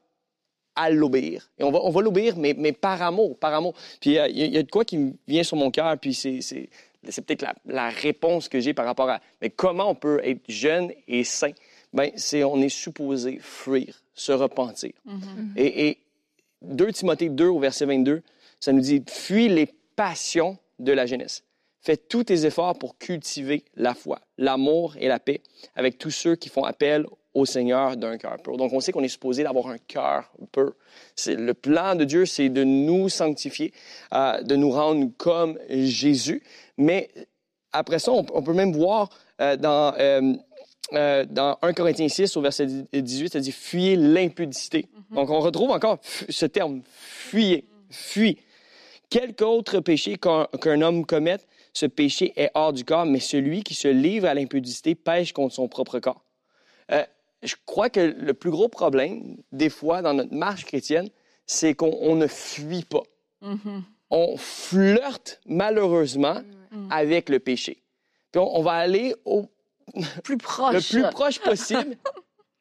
à 0.76 0.90
l'obéir. 0.90 1.50
Et 1.58 1.64
on 1.64 1.72
va, 1.72 1.80
on 1.84 1.90
va 1.90 2.02
l'obéir, 2.02 2.38
mais, 2.38 2.54
mais 2.58 2.72
par 2.72 3.02
amour, 3.02 3.38
par 3.38 3.54
amour. 3.54 3.74
Puis 4.00 4.18
euh, 4.18 4.28
il 4.28 4.38
y, 4.38 4.42
a- 4.44 4.46
il 4.46 4.54
y 4.54 4.58
a 4.58 4.64
de 4.64 4.70
quoi 4.72 4.86
qui 4.86 4.98
me 4.98 5.14
vient 5.28 5.44
sur 5.44 5.58
mon 5.58 5.72
cœur, 5.72 5.98
puis 5.98 6.14
c'est, 6.14 6.42
c'est, 6.42 6.70
c'est 7.10 7.26
peut-être 7.26 7.42
la, 7.42 7.56
la 7.66 7.90
réponse 7.90 8.48
que 8.50 8.60
j'ai 8.60 8.74
par 8.74 8.86
rapport 8.86 9.10
à 9.10 9.20
mais 9.42 9.50
comment 9.50 9.90
on 9.90 9.96
peut 9.96 10.20
être 10.24 10.42
jeune 10.48 10.92
et 11.08 11.24
saint? 11.24 11.52
Ben, 11.94 12.12
c'est 12.16 12.44
on 12.44 12.62
est 12.62 12.70
supposé 12.70 13.40
fuir, 13.42 14.02
se 14.14 14.32
repentir. 14.32 14.92
Mhm. 15.06 15.54
Et, 15.58 15.88
et 15.90 15.98
2 16.62 16.92
Timothée 16.92 17.30
2 17.30 17.48
au 17.48 17.60
verset 17.60 17.86
22, 17.86 18.22
ça 18.60 18.72
nous 18.74 18.82
dit 18.82 19.02
Fuis 19.10 19.48
les 19.50 19.68
passions 19.96 20.58
de 20.78 20.92
la 20.92 21.06
jeunesse. 21.06 21.44
Fais 21.82 21.96
tous 21.98 22.26
tes 22.26 22.46
efforts 22.46 22.78
pour 22.78 22.98
cultiver 22.98 23.64
la 23.76 23.94
foi, 23.94 24.20
l'amour 24.38 24.96
et 25.00 25.08
la 25.08 25.18
paix 25.20 25.42
avec 25.76 25.98
tous 25.98 26.12
ceux 26.12 26.36
qui 26.36 26.50
font 26.50 26.64
appel 26.66 27.06
au 27.34 27.46
Seigneur 27.46 27.96
d'un 27.96 28.18
cœur 28.18 28.38
pur. 28.42 28.58
Donc, 28.58 28.74
on 28.74 28.80
sait 28.80 28.92
qu'on 28.92 29.04
est 29.04 29.08
supposé 29.10 29.44
d'avoir 29.44 29.68
un 29.68 29.78
cœur 29.78 30.32
pur. 30.52 30.74
C'est, 31.16 31.36
le 31.36 31.54
plan 31.54 31.96
de 31.96 32.04
Dieu, 32.04 32.26
c'est 32.26 32.50
de 32.50 32.64
nous 32.64 33.10
sanctifier, 33.10 33.74
euh, 34.14 34.42
de 34.42 34.56
nous 34.56 34.72
rendre 34.72 35.10
comme 35.18 35.58
Jésus. 35.70 36.42
Mais 36.78 37.10
après 37.72 38.00
ça, 38.00 38.12
on, 38.12 38.26
on 38.34 38.42
peut 38.42 38.54
même 38.54 38.74
voir 38.74 39.10
euh, 39.42 39.56
dans, 39.56 39.94
euh, 40.94 41.26
dans 41.26 41.58
1 41.62 41.74
Corinthiens 41.74 42.10
6, 42.10 42.36
au 42.36 42.42
verset 42.42 42.66
18, 42.94 43.34
ça 43.34 43.40
dit 43.40 43.52
Fuyez 43.52 43.96
l'impudicité. 43.96 44.88
Donc, 45.12 45.30
on 45.30 45.40
retrouve 45.40 45.72
encore 45.72 46.00
ce 46.30 46.46
terme 46.46 46.82
fuyez, 46.86 47.66
fuis. 47.90 48.38
Quelque 49.10 49.44
autre 49.44 49.80
péché 49.80 50.18
qu'un 50.18 50.82
homme 50.82 51.06
commette, 51.06 51.48
ce 51.74 51.86
péché 51.86 52.34
est 52.36 52.52
hors 52.54 52.74
du 52.74 52.86
corps, 52.86 53.06
mais 53.06 53.20
celui 53.20 53.64
qui 53.64 53.74
se 53.74 53.88
livre 53.88 54.28
à 54.28 54.34
l'impudicité 54.34 54.94
pêche 54.96 55.34
contre 55.34 55.56
son 55.56 55.68
propre 55.68 56.00
corps. 56.00 56.24
Euh, 56.92 57.04
je 57.44 57.56
crois 57.66 57.90
que 57.90 58.00
le 58.00 58.34
plus 58.34 58.50
gros 58.52 58.68
problème, 58.70 59.38
des 59.52 59.70
fois, 59.70 60.02
dans 60.02 60.14
notre 60.14 60.34
marche 60.34 60.66
chrétienne, 60.66 61.10
c'est 61.46 61.74
qu'on 61.74 61.96
on 62.02 62.16
ne 62.16 62.28
fuit 62.28 62.84
pas. 62.86 63.04
Mhm. 63.42 63.84
On 64.10 64.38
flirte 64.38 65.40
malheureusement 65.46 66.42
Mm. 66.72 66.92
avec 66.92 67.30
le 67.30 67.40
péché. 67.40 67.82
Puis 68.32 68.40
on, 68.40 68.58
on 68.58 68.62
va 68.62 68.74
aller 68.74 69.16
au 69.26 69.48
Plus 70.24 70.38
proche. 70.38 70.76
le 70.76 71.02
plus 71.02 71.10
proche 71.12 71.40
possible 71.40 71.98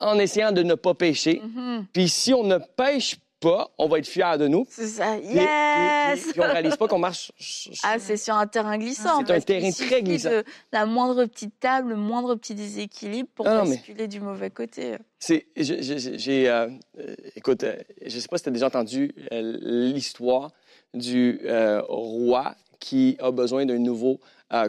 en 0.00 0.18
essayant 0.18 0.50
de 0.50 0.62
ne 0.62 0.74
pas 0.74 0.94
pécher. 0.94 1.42
Mhm. 1.44 1.86
Puis 1.92 2.08
si 2.08 2.32
on 2.32 2.42
ne 2.42 2.56
pêche 2.56 3.16
pas, 3.40 3.70
on 3.78 3.88
va 3.88 3.98
être 3.98 4.06
fiers 4.06 4.36
de 4.38 4.48
nous. 4.48 4.66
C'est 4.68 4.86
ça. 4.86 5.16
Puis- 5.16 5.34
Yes! 5.34 6.22
Puis, 6.22 6.32
puis 6.32 6.40
on 6.40 6.44
réalise 6.44 6.76
pas 6.76 6.88
qu'on 6.88 6.98
marche. 6.98 7.30
sur- 7.38 7.72
Ah, 7.84 7.98
c'est 7.98 8.16
sur 8.16 8.34
un 8.34 8.46
terrain 8.46 8.78
glissant. 8.78 9.24
C'est 9.26 9.32
un 9.32 9.40
terrain 9.40 9.70
très 9.70 10.02
glissant. 10.02 10.30
De 10.30 10.44
la 10.72 10.86
moindre 10.86 11.24
petite 11.26 11.58
table, 11.60 11.90
le 11.90 11.96
moindre 11.96 12.34
petit 12.34 12.54
déséquilibre 12.54 13.28
pour 13.34 13.46
non, 13.46 13.64
mais- 13.64 13.76
basculer 13.76 14.08
du 14.08 14.20
mauvais 14.20 14.50
côté. 14.50 14.96
C'est, 15.20 15.46
j'ai, 15.56 16.48
euh, 16.48 16.68
euh, 16.98 17.14
écoute, 17.36 17.64
euh, 17.64 17.76
je 18.04 18.18
sais 18.18 18.28
pas 18.28 18.38
si 18.38 18.44
tu 18.44 18.48
as 18.48 18.52
déjà 18.52 18.66
entendu 18.66 19.14
euh, 19.32 19.58
l'histoire 19.92 20.50
du 20.94 21.40
roi 21.88 22.54
qui 22.80 23.16
a 23.20 23.30
besoin 23.30 23.66
d'un 23.66 23.78
nouveau 23.78 24.20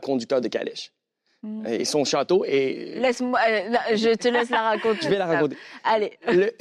conducteur 0.01 0.41
de 0.41 0.47
calèche. 0.47 0.91
Mm. 1.41 1.65
Et 1.67 1.85
son 1.85 2.03
château 2.03 2.43
est. 2.43 2.99
Laisse-moi, 2.99 3.39
je 3.93 4.13
te 4.15 4.27
laisse 4.27 4.49
la 4.49 4.61
raconter. 4.61 4.99
Je 5.03 5.09
vais 5.09 5.17
la 5.17 5.25
raconter. 5.27 5.55
Allez. 5.85 6.17
Le- 6.27 6.51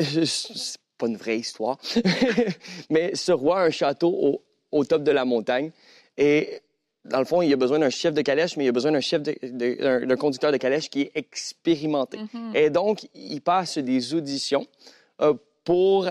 pas 0.98 1.06
une 1.06 1.16
vraie 1.16 1.38
histoire, 1.38 1.78
mais 2.90 3.14
ce 3.14 3.32
roi 3.32 3.60
a 3.60 3.64
un 3.64 3.70
château 3.70 4.10
au, 4.10 4.42
au 4.72 4.84
top 4.84 5.02
de 5.02 5.12
la 5.12 5.24
montagne 5.24 5.70
et 6.16 6.60
dans 7.08 7.18
le 7.18 7.24
fond, 7.24 7.42
il 7.42 7.52
a 7.52 7.56
besoin 7.56 7.78
d'un 7.78 7.90
chef 7.90 8.14
de 8.14 8.22
calèche, 8.22 8.56
mais 8.56 8.64
il 8.64 8.68
a 8.68 8.72
besoin 8.72 8.92
d'un 8.92 9.00
chef 9.00 9.22
d'un, 9.22 10.16
conducteur 10.16 10.52
de 10.52 10.56
calèche 10.56 10.90
qui 10.90 11.02
est 11.02 11.12
expérimenté. 11.14 12.18
Mhm. 12.18 12.52
Et 12.54 12.70
donc, 12.70 13.08
il 13.14 13.40
passe 13.40 13.78
des 13.78 14.14
auditions 14.14 14.66
euh, 15.20 15.34
pour 15.64 16.08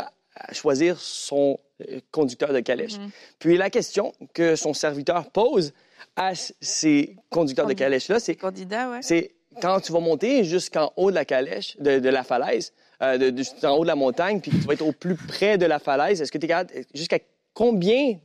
choisir 0.51 0.99
son 0.99 1.59
euh, 1.81 1.99
conducteur 2.11 2.53
de 2.53 2.59
calèche. 2.59 2.97
Mhm. 2.97 3.09
Puis 3.39 3.57
la 3.57 3.69
question 3.69 4.13
que 4.33 4.55
son 4.55 4.73
serviteur 4.73 5.29
pose 5.31 5.73
à 6.15 6.33
ces 6.35 7.15
conducteurs 7.29 7.67
de 7.67 7.73
calèche-là, 7.73 8.19
c'est 8.19 8.35
Candidat, 8.35 8.89
ouais. 8.89 8.99
c'est 9.01 9.31
quand 9.61 9.79
tu 9.79 9.91
vas 9.91 9.99
monter 9.99 10.43
jusqu'en 10.43 10.93
haut 10.95 11.09
de 11.09 11.15
la 11.15 11.25
calèche, 11.25 11.77
de, 11.79 11.99
de 11.99 12.09
la 12.09 12.23
falaise, 12.23 12.73
euh, 13.01 13.17
de, 13.17 13.29
de- 13.29 13.37
jusqu'en 13.37 13.75
haut 13.77 13.83
de 13.83 13.87
la 13.87 13.95
montagne, 13.95 14.39
puis 14.41 14.51
tu 14.51 14.57
vas 14.57 14.73
être 14.73 14.85
au 14.85 14.91
plus 14.91 15.15
près 15.15 15.57
de 15.57 15.65
la 15.65 15.79
falaise, 15.79 16.21
est-ce 16.21 16.31
que 16.31 16.37
tu 16.37 16.45
es 16.45 16.49
capable, 16.49 16.73
jusqu'à 16.93 17.19
combien, 17.53 18.17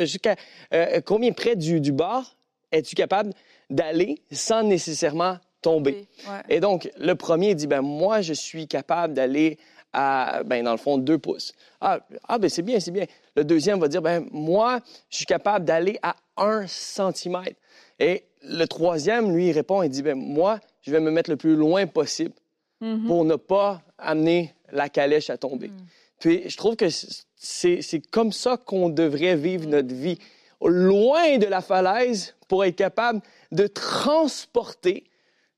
jusqu'à 0.00 0.36
euh, 0.72 1.00
combien 1.04 1.32
près 1.32 1.56
du, 1.56 1.80
du 1.80 1.92
bord 1.92 2.36
es-tu 2.72 2.94
capable 2.94 3.32
d'aller 3.70 4.20
sans 4.32 4.62
nécessairement 4.62 5.38
tomber? 5.62 6.06
Oui, 6.24 6.30
ouais. 6.32 6.56
Et 6.56 6.60
donc, 6.60 6.90
le 6.98 7.14
premier 7.14 7.54
dit, 7.54 7.66
ben 7.66 7.80
moi, 7.80 8.20
je 8.20 8.32
suis 8.32 8.66
capable 8.66 9.14
d'aller 9.14 9.58
à, 9.92 10.42
ben, 10.44 10.64
dans 10.64 10.72
le 10.72 10.76
fond, 10.78 10.98
deux 10.98 11.18
pouces. 11.18 11.54
Ah, 11.80 12.00
ah 12.28 12.38
ben 12.38 12.50
c'est 12.50 12.62
bien, 12.62 12.80
c'est 12.80 12.90
bien. 12.90 13.06
Le 13.34 13.44
deuxième 13.44 13.78
va 13.80 13.88
dire, 13.88 14.02
ben 14.02 14.26
moi, 14.30 14.80
je 15.10 15.16
suis 15.18 15.26
capable 15.26 15.64
d'aller 15.64 15.98
à 16.02 16.16
un 16.36 16.66
centimètre. 16.66 17.56
Et 17.98 18.24
le 18.42 18.66
troisième, 18.66 19.34
lui, 19.34 19.48
il 19.48 19.52
répond, 19.52 19.82
il 19.82 19.88
dit, 19.88 20.02
ben 20.02 20.16
moi, 20.16 20.60
je 20.82 20.90
vais 20.90 21.00
me 21.00 21.10
mettre 21.10 21.30
le 21.30 21.36
plus 21.36 21.54
loin 21.56 21.86
possible 21.86 22.34
Mhm. 22.80 23.06
pour 23.06 23.24
ne 23.24 23.36
pas 23.36 23.82
amener 23.98 24.54
la 24.70 24.88
calèche 24.88 25.30
à 25.30 25.38
tomber. 25.38 25.70
Puis 26.18 26.48
je 26.48 26.56
trouve 26.56 26.76
que 26.76 26.88
c'est 26.90 27.80
c'est 27.82 28.00
comme 28.10 28.32
ça 28.32 28.56
qu'on 28.56 28.88
devrait 28.88 29.36
vivre 29.36 29.66
notre 29.66 29.94
vie, 29.94 30.18
loin 30.60 31.38
de 31.38 31.46
la 31.46 31.60
falaise 31.60 32.34
pour 32.48 32.64
être 32.64 32.76
capable 32.76 33.20
de 33.52 33.66
transporter 33.66 35.04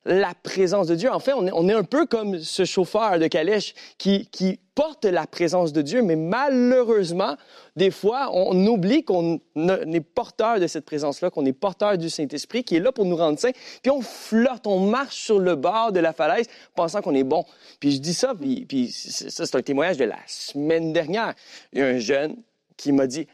la 0.05 0.33
présence 0.43 0.87
de 0.87 0.95
Dieu. 0.95 1.11
En 1.11 1.19
fait, 1.19 1.33
on 1.35 1.69
est, 1.69 1.73
un 1.73 1.85
peu 1.85 2.07
comme 2.07 2.39
ce 2.39 2.65
chauffeur 2.65 3.19
de 3.19 3.27
calèche 3.27 3.75
qui, 3.99 4.29
porte 4.75 5.07
la 5.07 5.27
présence 5.27 5.73
de 5.73 5.83
Dieu, 5.83 6.03
mais 6.03 6.15
malheureusement, 6.15 7.37
des 7.75 7.91
fois, 7.91 8.31
on 8.33 8.65
oublie 8.65 9.03
qu'on 9.03 9.41
est 9.57 10.01
porteur 10.01 10.61
de 10.61 10.69
cette 10.69 10.85
présence-là, 10.85 11.31
qu'on 11.31 11.45
est 11.47 11.53
porteur 11.53 11.99
du 11.99 12.09
Saint-Esprit, 12.09 12.63
qui 12.63 12.77
est 12.77 12.81
là 12.81 12.93
pour 12.93 13.05
nous 13.05 13.17
rendre 13.17 13.41
saints. 13.41 13.51
Puis 13.83 13.91
on 13.91 14.03
flotte, 14.03 14.69
on 14.69 14.79
marche 14.79 15.17
sur 15.17 15.41
le 15.41 15.57
bord 15.57 15.91
de 15.91 15.99
la 15.99 16.13
falaise, 16.13 16.47
pensant 16.77 17.03
qu'on 17.03 17.17
est 17.17 17.25
bon. 17.25 17.45
Puis 17.81 17.91
je 17.91 17.99
dis 17.99 18.15
ça, 18.15 18.37
puis, 18.37 18.67
puis 18.67 18.93
ça, 18.93 19.47
c'est 19.47 19.57
un 19.57 19.63
témoignage 19.63 19.97
de 19.97 20.05
la 20.05 20.19
semaine 20.29 20.93
dernière. 20.93 21.35
Il 21.73 21.81
y 21.81 21.83
a 21.83 21.87
un 21.87 21.99
jeune 21.99 22.37
qui 22.77 22.93
m'a 22.93 23.09
dit 23.09 23.27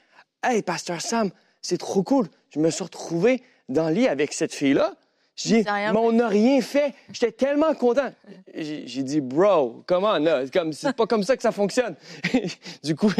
Hey, 0.42 0.62
Pasteur 0.62 1.02
Sam, 1.02 1.30
c'est 1.60 1.78
trop 1.78 2.02
cool. 2.02 2.26
Je 2.50 2.58
me 2.58 2.70
suis 2.70 2.84
retrouvé 2.84 3.42
dans 3.68 3.88
le 3.88 3.94
lit 3.94 4.08
avec 4.08 4.32
cette 4.32 4.54
fille-là. 4.54 4.94
J'ai 5.36 5.64
mais 5.64 5.96
on 5.96 6.12
n'a 6.12 6.28
rien 6.28 6.60
fait. 6.60 6.94
J'étais 7.12 7.32
tellement 7.32 7.74
content. 7.74 8.12
J'ai 8.54 8.86
j'ai 8.86 9.02
dit, 9.02 9.20
bro, 9.20 9.82
comment 9.86 10.18
là? 10.18 10.44
Comme, 10.52 10.72
c'est 10.72 10.94
pas 10.94 11.06
comme 11.06 11.24
ça 11.24 11.36
que 11.36 11.42
ça 11.42 11.50
fonctionne. 11.50 11.96
du 12.84 12.94
coup, 12.94 13.12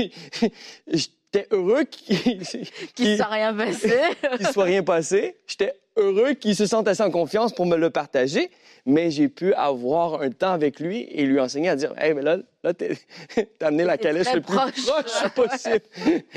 j'étais 1.35 1.47
heureux 1.55 1.85
qu'il 1.85 2.19
Qui 2.19 2.39
qu'il- 2.95 3.11
ne 3.13 3.17
s'est 3.17 3.23
rien 3.25 3.55
passé. 3.55 3.93
qu'il 4.37 4.47
soit 4.49 4.65
rien 4.65 4.83
passé. 4.83 5.37
J'étais 5.47 5.75
heureux 5.97 6.33
qu'il 6.35 6.55
se 6.57 6.67
sente 6.67 6.89
assez 6.89 7.03
en 7.03 7.11
confiance 7.11 7.53
pour 7.55 7.67
me 7.67 7.77
le 7.77 7.91
partager, 7.91 8.51
mais 8.87 9.11
j'ai 9.11 9.29
pu 9.29 9.55
avoir 9.55 10.21
un 10.23 10.31
temps 10.31 10.53
avec 10.53 10.81
lui 10.81 11.03
et 11.11 11.25
lui 11.25 11.39
enseigner 11.41 11.69
à 11.69 11.77
dire, 11.77 11.93
hey, 11.99 12.15
mais 12.15 12.23
là, 12.23 12.39
là, 12.63 12.73
t'as 13.59 13.67
amené 13.67 13.85
la 13.85 13.97
calèche 13.99 14.33
le 14.35 14.41
plus 14.41 14.55
proche. 14.57 14.87
proche, 14.87 15.29
possible. 15.35 15.81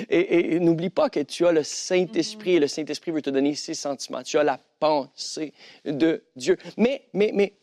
et 0.10 0.20
et- 0.20 0.56
et 0.56 0.60
n'oublie 0.60 0.90
pas 0.92 1.10
que 1.10 1.20
tu 1.22 1.46
as 1.48 1.52
le 1.52 1.64
Saint-Esprit 1.64 2.56
et 2.56 2.60
le 2.60 2.68
Saint-Esprit 2.68 3.12
veut 3.12 3.22
te 3.22 3.30
donner 3.30 3.56
ses 3.56 3.74
sentiments. 3.74 4.22
Tu 4.24 4.38
as 4.38 4.44
la 4.44 4.60
pensée 4.80 5.54
de 5.86 6.24
Dieu. 6.36 6.58
Mais, 6.78 7.04
mais, 7.14 7.32
mais, 7.34 7.54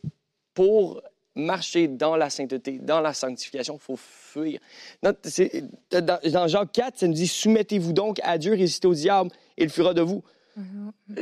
pour 0.53 1.01
marcher 1.35 1.87
dans 1.87 2.15
la 2.15 2.29
sainteté, 2.29 2.79
dans 2.81 3.01
la 3.01 3.13
sanctification, 3.13 3.75
il 3.75 3.83
faut 3.83 3.97
fuir. 3.97 4.59
Dans, 5.03 5.13
c'est- 5.23 5.63
dans- 5.91 6.19
dans 6.31 6.47
Jacques 6.47 6.71
4, 6.71 6.99
ça 6.99 7.07
nous 7.07 7.13
dit 7.13 7.27
Soumettez-vous 7.27 7.93
donc 7.93 8.19
à 8.23 8.37
Dieu, 8.37 8.53
résistez 8.53 8.87
au 8.87 8.93
diable, 8.93 9.31
et 9.57 9.63
il 9.63 9.69
fuira 9.69 9.93
de 9.93 10.01
vous. 10.01 10.23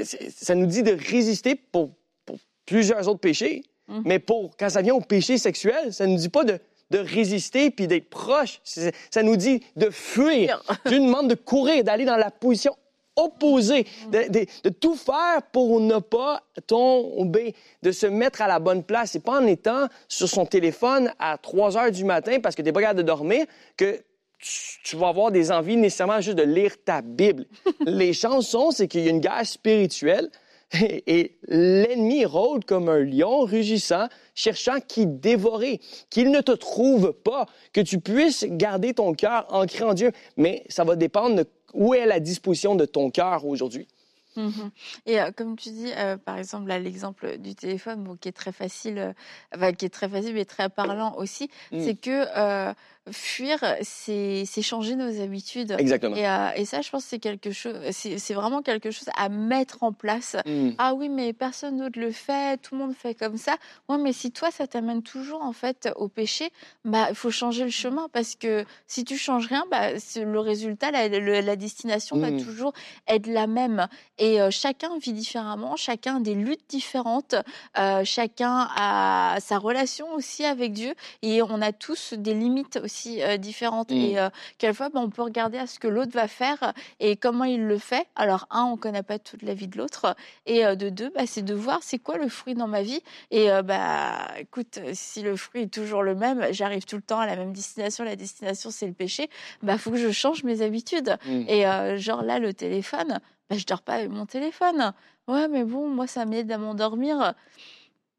C'est- 0.03 0.29
Ça 0.29 0.55
nous 0.55 0.67
dit 0.67 0.83
de 0.83 0.91
résister 1.09 1.55
pour, 1.55 1.91
pour 2.25 2.37
plusieurs 2.65 3.07
autres 3.07 3.19
péchés, 3.19 3.63
Mhm. 3.87 4.03
mais 4.05 4.19
pour 4.19 4.55
quand 4.57 4.69
ça 4.69 4.81
vient 4.81 4.93
au 4.95 5.01
péché 5.01 5.37
sexuel, 5.37 5.91
ça 5.93 6.05
ne 6.07 6.11
nous 6.13 6.19
dit 6.19 6.29
pas 6.29 6.43
de, 6.45 6.59
de 6.91 6.99
résister 6.99 7.71
puis 7.71 7.87
d'être 7.87 8.09
proche. 8.09 8.61
Ça 8.63 9.23
nous 9.23 9.35
dit 9.35 9.61
de 9.75 9.89
fuir. 9.89 10.63
Dieu 10.85 10.99
nous 10.99 11.07
demande 11.07 11.29
de 11.29 11.35
courir, 11.35 11.83
d'aller 11.83 12.05
dans 12.05 12.15
la 12.17 12.29
position 12.31 12.75
opposée, 13.15 13.85
de, 14.11 14.29
de- 14.31 14.45
de 14.63 14.69
tout 14.69 14.95
faire 14.95 15.41
pour 15.51 15.79
ne 15.79 15.99
pas 15.99 16.41
tomber, 16.67 17.55
de 17.81 17.91
se 17.91 18.05
mettre 18.07 18.41
à 18.41 18.47
la 18.47 18.59
bonne 18.59 18.83
place. 18.83 19.11
C'est 19.11 19.23
pas 19.23 19.39
en 19.39 19.45
étant 19.47 19.87
sur 20.07 20.27
son 20.27 20.45
téléphone 20.45 21.11
à 21.19 21.37
3 21.37 21.77
heures 21.77 21.91
du 21.91 22.03
matin 22.05 22.39
parce 22.41 22.55
que 22.55 22.61
tu 22.61 22.65
n'es 22.67 22.73
pas 22.73 22.81
capable 22.81 22.99
de 22.99 23.05
dormir 23.05 23.45
que 23.77 24.01
tu, 24.39 24.79
tu 24.83 24.95
vas 24.97 25.09
avoir 25.09 25.31
des 25.31 25.51
envies 25.51 25.77
nécessairement 25.77 26.21
juste 26.21 26.37
de 26.37 26.43
lire 26.43 26.73
ta 26.83 27.01
Bible. 27.01 27.45
Les 27.85 28.13
chances 28.13 28.47
sont, 28.49 28.71
c'est 28.71 28.87
qu'il 28.87 29.01
y 29.03 29.07
a 29.07 29.11
une 29.11 29.19
guerre 29.21 29.45
spirituelle 29.45 30.29
et, 30.73 31.03
et 31.19 31.37
l'ennemi 31.47 32.25
rôde 32.25 32.65
comme 32.65 32.89
un 32.89 32.99
lion 32.99 33.41
rugissant, 33.41 34.07
cherchant 34.35 34.79
qui 34.87 35.05
dévorer, 35.05 35.79
qu'il 36.09 36.31
ne 36.31 36.41
te 36.41 36.51
trouve 36.51 37.13
pas, 37.13 37.45
que 37.73 37.81
tu 37.81 37.99
puisses 37.99 38.45
garder 38.49 38.93
ton 38.93 39.13
cœur 39.13 39.45
ancré 39.49 39.83
en 39.83 39.93
Dieu. 39.93 40.11
Mais 40.35 40.63
ça 40.67 40.83
va 40.83 40.95
dépendre 40.95 41.35
de 41.35 41.45
où 41.73 41.93
est 41.93 42.05
la 42.05 42.19
disposition 42.19 42.75
de 42.75 42.85
ton 42.85 43.09
cœur 43.11 43.45
aujourd'hui? 43.45 43.87
Mhm. 44.35 44.71
Et 45.05 45.21
euh, 45.21 45.31
comme 45.31 45.55
tu 45.57 45.69
dis, 45.69 45.91
euh, 45.95 46.17
par 46.17 46.37
exemple, 46.39 46.67
là, 46.67 46.79
l'exemple 46.79 47.37
du 47.37 47.53
téléphone, 47.53 48.03
bon, 48.03 48.15
qui 48.15 48.29
est 48.29 48.31
très 48.31 48.51
facile, 48.51 48.97
euh, 48.97 49.13
enfin, 49.55 49.73
qui 49.73 49.85
est 49.85 49.89
très 49.93 50.09
facile 50.09 50.33
mais 50.33 50.45
très 50.45 50.69
parlant 50.69 51.15
aussi, 51.17 51.49
Mm. 51.71 51.79
c'est 51.83 51.95
que 51.95 52.73
fuir, 53.11 53.59
c'est 53.81 54.45
changer 54.61 54.95
nos 54.95 55.21
habitudes. 55.21 55.75
Exactement. 55.77 56.15
Et, 56.15 56.27
euh, 56.27 56.49
et 56.55 56.63
ça, 56.65 56.81
je 56.81 56.89
pense, 56.89 57.03
c'est 57.03 57.19
quelque 57.19 57.51
chose, 57.51 57.75
c'est 57.91 58.33
vraiment 58.33 58.61
quelque 58.61 58.91
chose 58.91 59.09
à 59.17 59.27
mettre 59.29 59.83
en 59.83 59.91
place. 59.91 60.37
Mm. 60.45 60.69
Ah 60.77 60.93
oui, 60.93 61.09
mais 61.09 61.33
personne 61.33 61.77
d'autre 61.79 61.99
le 61.99 62.11
fait, 62.11 62.61
tout 62.61 62.75
le 62.75 62.81
monde 62.81 62.95
fait 62.95 63.13
comme 63.13 63.35
ça. 63.37 63.57
Ouais, 63.89 63.97
mais 63.97 64.13
si 64.13 64.31
toi, 64.31 64.51
ça 64.51 64.67
t'amène 64.67 65.03
toujours 65.03 65.41
en 65.41 65.51
fait 65.51 65.89
au 65.97 66.07
péché, 66.07 66.49
bah 66.85 67.07
il 67.09 67.15
faut 67.15 67.29
changer 67.31 67.65
le 67.65 67.69
chemin 67.71 68.07
parce 68.13 68.35
que 68.35 68.63
si 68.87 69.03
tu 69.03 69.17
changes 69.17 69.47
rien, 69.47 69.65
bah 69.69 69.89
le 70.15 70.39
résultat, 70.39 70.91
la, 70.91 71.09
le- 71.09 71.41
la 71.41 71.55
destination 71.57 72.17
va 72.19 72.31
Mm. 72.31 72.41
toujours 72.43 72.71
être 73.07 73.27
la 73.27 73.47
même. 73.47 73.87
Et 74.17 74.39
euh, 74.41 74.49
chacun 74.49 74.97
vit 74.97 75.11
différemment, 75.13 75.75
chacun 75.75 76.17
a 76.17 76.19
des 76.21 76.35
luttes 76.35 76.69
différentes, 76.69 77.35
euh, 77.77 78.03
chacun 78.05 78.69
a 78.77 79.37
sa 79.41 79.57
relation 79.57 80.13
aussi 80.13 80.45
avec 80.45 80.71
Dieu 80.71 80.93
et 81.21 81.41
on 81.41 81.61
a 81.61 81.73
tous 81.73 82.13
des 82.13 82.33
limites 82.33 82.79
aussi 82.81 82.92
euh, 83.21 83.37
différentes. 83.37 83.91
Mm. 83.91 83.95
Et 83.95 84.19
euh, 84.19 84.29
quelquefois, 84.57 84.89
bah, 84.89 84.99
on 85.01 85.09
peut 85.09 85.21
regarder 85.21 85.57
à 85.57 85.67
ce 85.67 85.79
que 85.79 85.87
l'autre 85.87 86.11
va 86.13 86.27
faire 86.27 86.73
et 86.99 87.15
comment 87.15 87.43
il 87.43 87.65
le 87.65 87.77
fait. 87.77 88.07
Alors, 88.15 88.47
un, 88.49 88.63
on 88.63 88.77
connaît 88.77 89.03
pas 89.03 89.19
toute 89.19 89.41
la 89.41 89.53
vie 89.53 89.67
de 89.67 89.77
l'autre. 89.77 90.15
Et 90.45 90.65
euh, 90.65 90.75
de 90.75 90.89
deux, 90.89 91.09
bah, 91.09 91.25
c'est 91.25 91.41
de 91.41 91.53
voir 91.53 91.79
c'est 91.81 91.99
quoi 91.99 92.17
le 92.17 92.29
fruit 92.29 92.55
dans 92.55 92.67
ma 92.67 92.81
vie. 92.81 93.01
Et 93.31 93.51
euh, 93.51 93.61
bah, 93.61 94.27
écoute, 94.37 94.79
si 94.93 95.21
le 95.21 95.35
fruit 95.35 95.63
est 95.63 95.73
toujours 95.73 96.03
le 96.03 96.15
même, 96.15 96.47
j'arrive 96.51 96.85
tout 96.85 96.95
le 96.95 97.01
temps 97.01 97.19
à 97.19 97.25
la 97.25 97.35
même 97.35 97.53
destination. 97.53 98.03
La 98.03 98.15
destination, 98.15 98.71
c'est 98.71 98.87
le 98.87 98.93
péché. 98.93 99.29
Bah, 99.61 99.77
faut 99.77 99.91
que 99.91 99.97
je 99.97 100.11
change 100.11 100.43
mes 100.43 100.61
habitudes. 100.61 101.17
Mm. 101.25 101.45
Et 101.47 101.67
euh, 101.67 101.97
genre 101.97 102.23
là, 102.23 102.39
le 102.39 102.53
téléphone, 102.53 103.19
bah, 103.49 103.57
je 103.57 103.65
dors 103.65 103.81
pas 103.81 103.93
avec 103.93 104.09
mon 104.09 104.25
téléphone. 104.25 104.93
Ouais, 105.27 105.47
mais 105.47 105.63
bon, 105.63 105.87
moi, 105.87 106.07
ça 106.07 106.25
m'aide 106.25 106.51
à 106.51 106.57
m'endormir. 106.57 107.33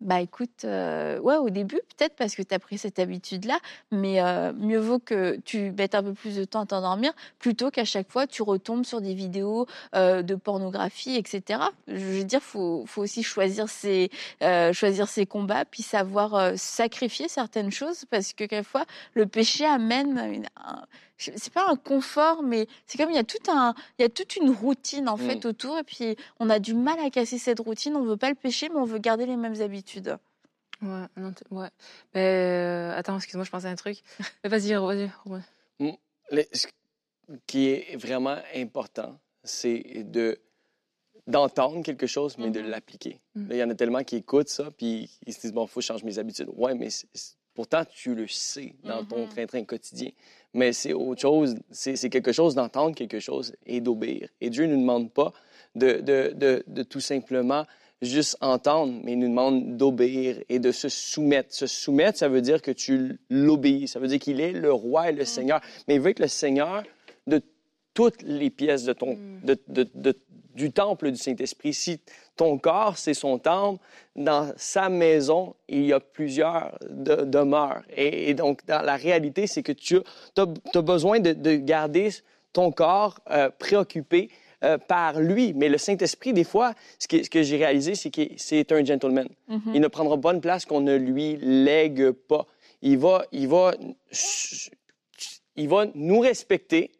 Bah 0.00 0.20
écoute, 0.20 0.64
ouais, 0.64 1.36
au 1.36 1.48
début, 1.48 1.80
peut-être 1.96 2.14
parce 2.16 2.34
que 2.34 2.42
tu 2.42 2.54
as 2.54 2.58
pris 2.58 2.76
cette 2.76 2.98
habitude-là, 2.98 3.58
mais 3.90 4.20
mieux 4.52 4.78
vaut 4.78 4.98
que 4.98 5.38
tu 5.46 5.70
mettes 5.72 5.94
un 5.94 6.02
peu 6.02 6.12
plus 6.12 6.36
de 6.36 6.44
temps 6.44 6.62
à 6.62 6.66
t'endormir 6.66 7.12
plutôt 7.38 7.70
qu'à 7.70 7.84
chaque 7.84 8.10
fois 8.10 8.26
tu 8.26 8.42
retombes 8.42 8.84
sur 8.84 9.00
des 9.00 9.14
vidéos 9.14 9.66
de 9.94 10.34
pornographie, 10.34 11.16
etc. 11.16 11.60
Je 11.86 11.94
veux 11.94 12.24
dire, 12.24 12.42
faut, 12.42 12.84
faut 12.86 13.02
aussi 13.02 13.22
choisir 13.22 13.68
ses, 13.68 14.10
choisir 14.72 15.08
ses 15.08 15.24
combats, 15.24 15.64
puis 15.64 15.82
savoir 15.82 16.52
sacrifier 16.58 17.28
certaines 17.28 17.70
choses 17.70 18.04
parce 18.10 18.34
que 18.34 18.44
quelquefois 18.44 18.84
le 19.14 19.26
péché 19.26 19.64
amène 19.64 20.44
c'est 21.16 21.52
pas 21.52 21.70
un 21.70 21.76
confort, 21.76 22.42
mais 22.42 22.66
c'est 22.86 22.98
comme 22.98 23.10
il 23.10 23.16
y 23.16 23.18
a 23.18 23.24
tout 23.24 23.50
un, 23.50 23.74
il 23.98 24.02
y 24.02 24.04
a 24.04 24.08
toute 24.08 24.36
une 24.36 24.50
routine 24.50 25.08
en 25.08 25.16
fait 25.16 25.44
mm. 25.44 25.48
autour, 25.48 25.78
et 25.78 25.84
puis 25.84 26.16
on 26.40 26.50
a 26.50 26.58
du 26.58 26.74
mal 26.74 26.98
à 26.98 27.10
casser 27.10 27.38
cette 27.38 27.60
routine. 27.60 27.96
On 27.96 28.04
veut 28.04 28.16
pas 28.16 28.28
le 28.28 28.34
pécher, 28.34 28.68
mais 28.68 28.76
on 28.76 28.84
veut 28.84 28.98
garder 28.98 29.26
les 29.26 29.36
mêmes 29.36 29.60
habitudes. 29.60 30.18
Ouais, 30.82 31.06
non, 31.16 31.32
ouais. 31.50 31.68
Euh, 32.16 32.92
attends, 32.96 33.16
excuse-moi, 33.16 33.44
je 33.44 33.50
pensais 33.50 33.68
à 33.68 33.70
un 33.70 33.76
truc. 33.76 34.02
vas-y, 34.44 34.74
vas-y. 34.74 35.10
Mm, 35.78 35.92
ce 36.52 36.66
qui 37.46 37.68
est 37.68 37.96
vraiment 37.96 38.38
important, 38.54 39.18
c'est 39.42 40.04
de 40.04 40.38
d'entendre 41.26 41.82
quelque 41.82 42.06
chose, 42.06 42.36
mais 42.36 42.50
de 42.50 42.60
mm-hmm. 42.60 42.66
l'appliquer. 42.66 43.20
Mm. 43.34 43.46
Il 43.50 43.56
y 43.56 43.62
en 43.62 43.70
a 43.70 43.74
tellement 43.74 44.04
qui 44.04 44.16
écoutent 44.16 44.50
ça, 44.50 44.70
puis 44.70 45.10
ils 45.26 45.32
se 45.32 45.40
disent, 45.40 45.52
bon, 45.52 45.64
il 45.64 45.70
faut 45.70 45.80
changer 45.80 46.04
mes 46.04 46.18
habitudes. 46.18 46.50
Ouais, 46.54 46.74
mais 46.74 46.88
pourtant, 47.54 47.84
tu 47.84 48.14
le 48.14 48.26
sais 48.28 48.74
dans 48.84 49.04
ton 49.04 49.24
mm-hmm. 49.24 49.28
train-train 49.28 49.64
quotidien 49.64 50.10
mais 50.54 50.72
c'est 50.72 50.92
autre 50.92 51.20
chose. 51.20 51.56
C'est 51.70 52.08
quelque 52.08 52.32
chose 52.32 52.54
d'entendre 52.54 52.94
quelque 52.94 53.18
chose 53.18 53.54
et 53.66 53.80
d'obéir. 53.80 54.28
Et 54.40 54.50
Dieu 54.50 54.66
ne 54.66 54.74
nous 54.74 54.80
demande 54.80 55.12
pas 55.12 55.32
de, 55.74 56.00
de, 56.00 56.32
de, 56.34 56.64
de, 56.66 56.82
tout 56.84 57.00
simplement 57.00 57.66
juste 58.00 58.36
entendre, 58.40 59.00
mais 59.02 59.12
il 59.12 59.18
nous 59.18 59.28
demande 59.28 59.76
d'obéir 59.76 60.38
et 60.48 60.60
de 60.60 60.70
se 60.70 60.88
soumettre. 60.88 61.52
Se 61.52 61.66
soumettre, 61.66 62.18
ça 62.18 62.28
veut 62.28 62.40
dire 62.40 62.62
que 62.62 62.70
tu 62.70 63.18
l'obéis. 63.28 63.88
Ça 63.88 63.98
veut 63.98 64.06
dire 64.06 64.20
qu'il 64.20 64.40
est 64.40 64.52
le 64.52 64.72
roi 64.72 65.10
et 65.10 65.12
le 65.12 65.22
mm. 65.22 65.26
Seigneur. 65.26 65.60
Mais 65.88 65.96
il 65.96 66.00
veut 66.00 66.10
être 66.10 66.20
le 66.20 66.28
Seigneur 66.28 66.84
de 67.26 67.42
toutes 67.92 68.22
les 68.22 68.50
pièces 68.50 68.84
de 68.84 68.92
ton, 68.92 69.16
mm. 69.16 69.40
de, 69.44 70.16
du 70.54 70.70
temple 70.72 71.10
du 71.10 71.16
Saint-Esprit. 71.16 71.74
Si 71.74 72.00
ton 72.36 72.58
corps, 72.58 72.96
c'est 72.96 73.14
son 73.14 73.38
temple, 73.38 73.82
dans 74.16 74.52
sa 74.56 74.88
maison, 74.88 75.54
il 75.68 75.86
y 75.86 75.92
a 75.92 76.00
plusieurs 76.00 76.78
demeures. 76.88 77.82
Et, 77.96 78.34
donc, 78.34 78.64
dans 78.66 78.82
la 78.82 78.96
réalité, 78.96 79.46
c'est 79.46 79.62
que 79.62 79.72
tu 79.72 79.98
as, 80.36 80.82
besoin 80.82 81.20
de, 81.20 81.56
garder 81.56 82.10
ton 82.52 82.70
corps 82.70 83.18
euh, 83.30 83.50
préoccupé 83.58 84.30
euh, 84.62 84.78
par 84.78 85.20
lui. 85.20 85.52
Mais 85.54 85.68
le 85.68 85.78
Saint-Esprit, 85.78 86.32
des 86.32 86.44
fois, 86.44 86.74
ce 86.98 87.08
que, 87.08 87.22
ce 87.22 87.30
que 87.30 87.42
j'ai 87.42 87.56
réalisé, 87.56 87.94
c'est 87.94 88.10
que 88.10 88.22
c'est 88.36 88.70
un 88.72 88.84
gentleman. 88.84 89.28
Mm-hmm. 89.50 89.72
Il 89.74 89.80
ne 89.80 89.88
prendra 89.88 90.18
pas 90.18 90.32
une 90.32 90.40
place 90.40 90.64
qu'on 90.64 90.80
ne 90.80 90.96
lui 90.96 91.36
lègue 91.36 92.12
pas. 92.12 92.46
Il 92.80 92.98
va, 92.98 93.24
il 93.32 93.48
va, 93.48 93.74
il 95.56 95.68
va 95.68 95.86
nous 95.94 96.20
respecter. 96.20 96.92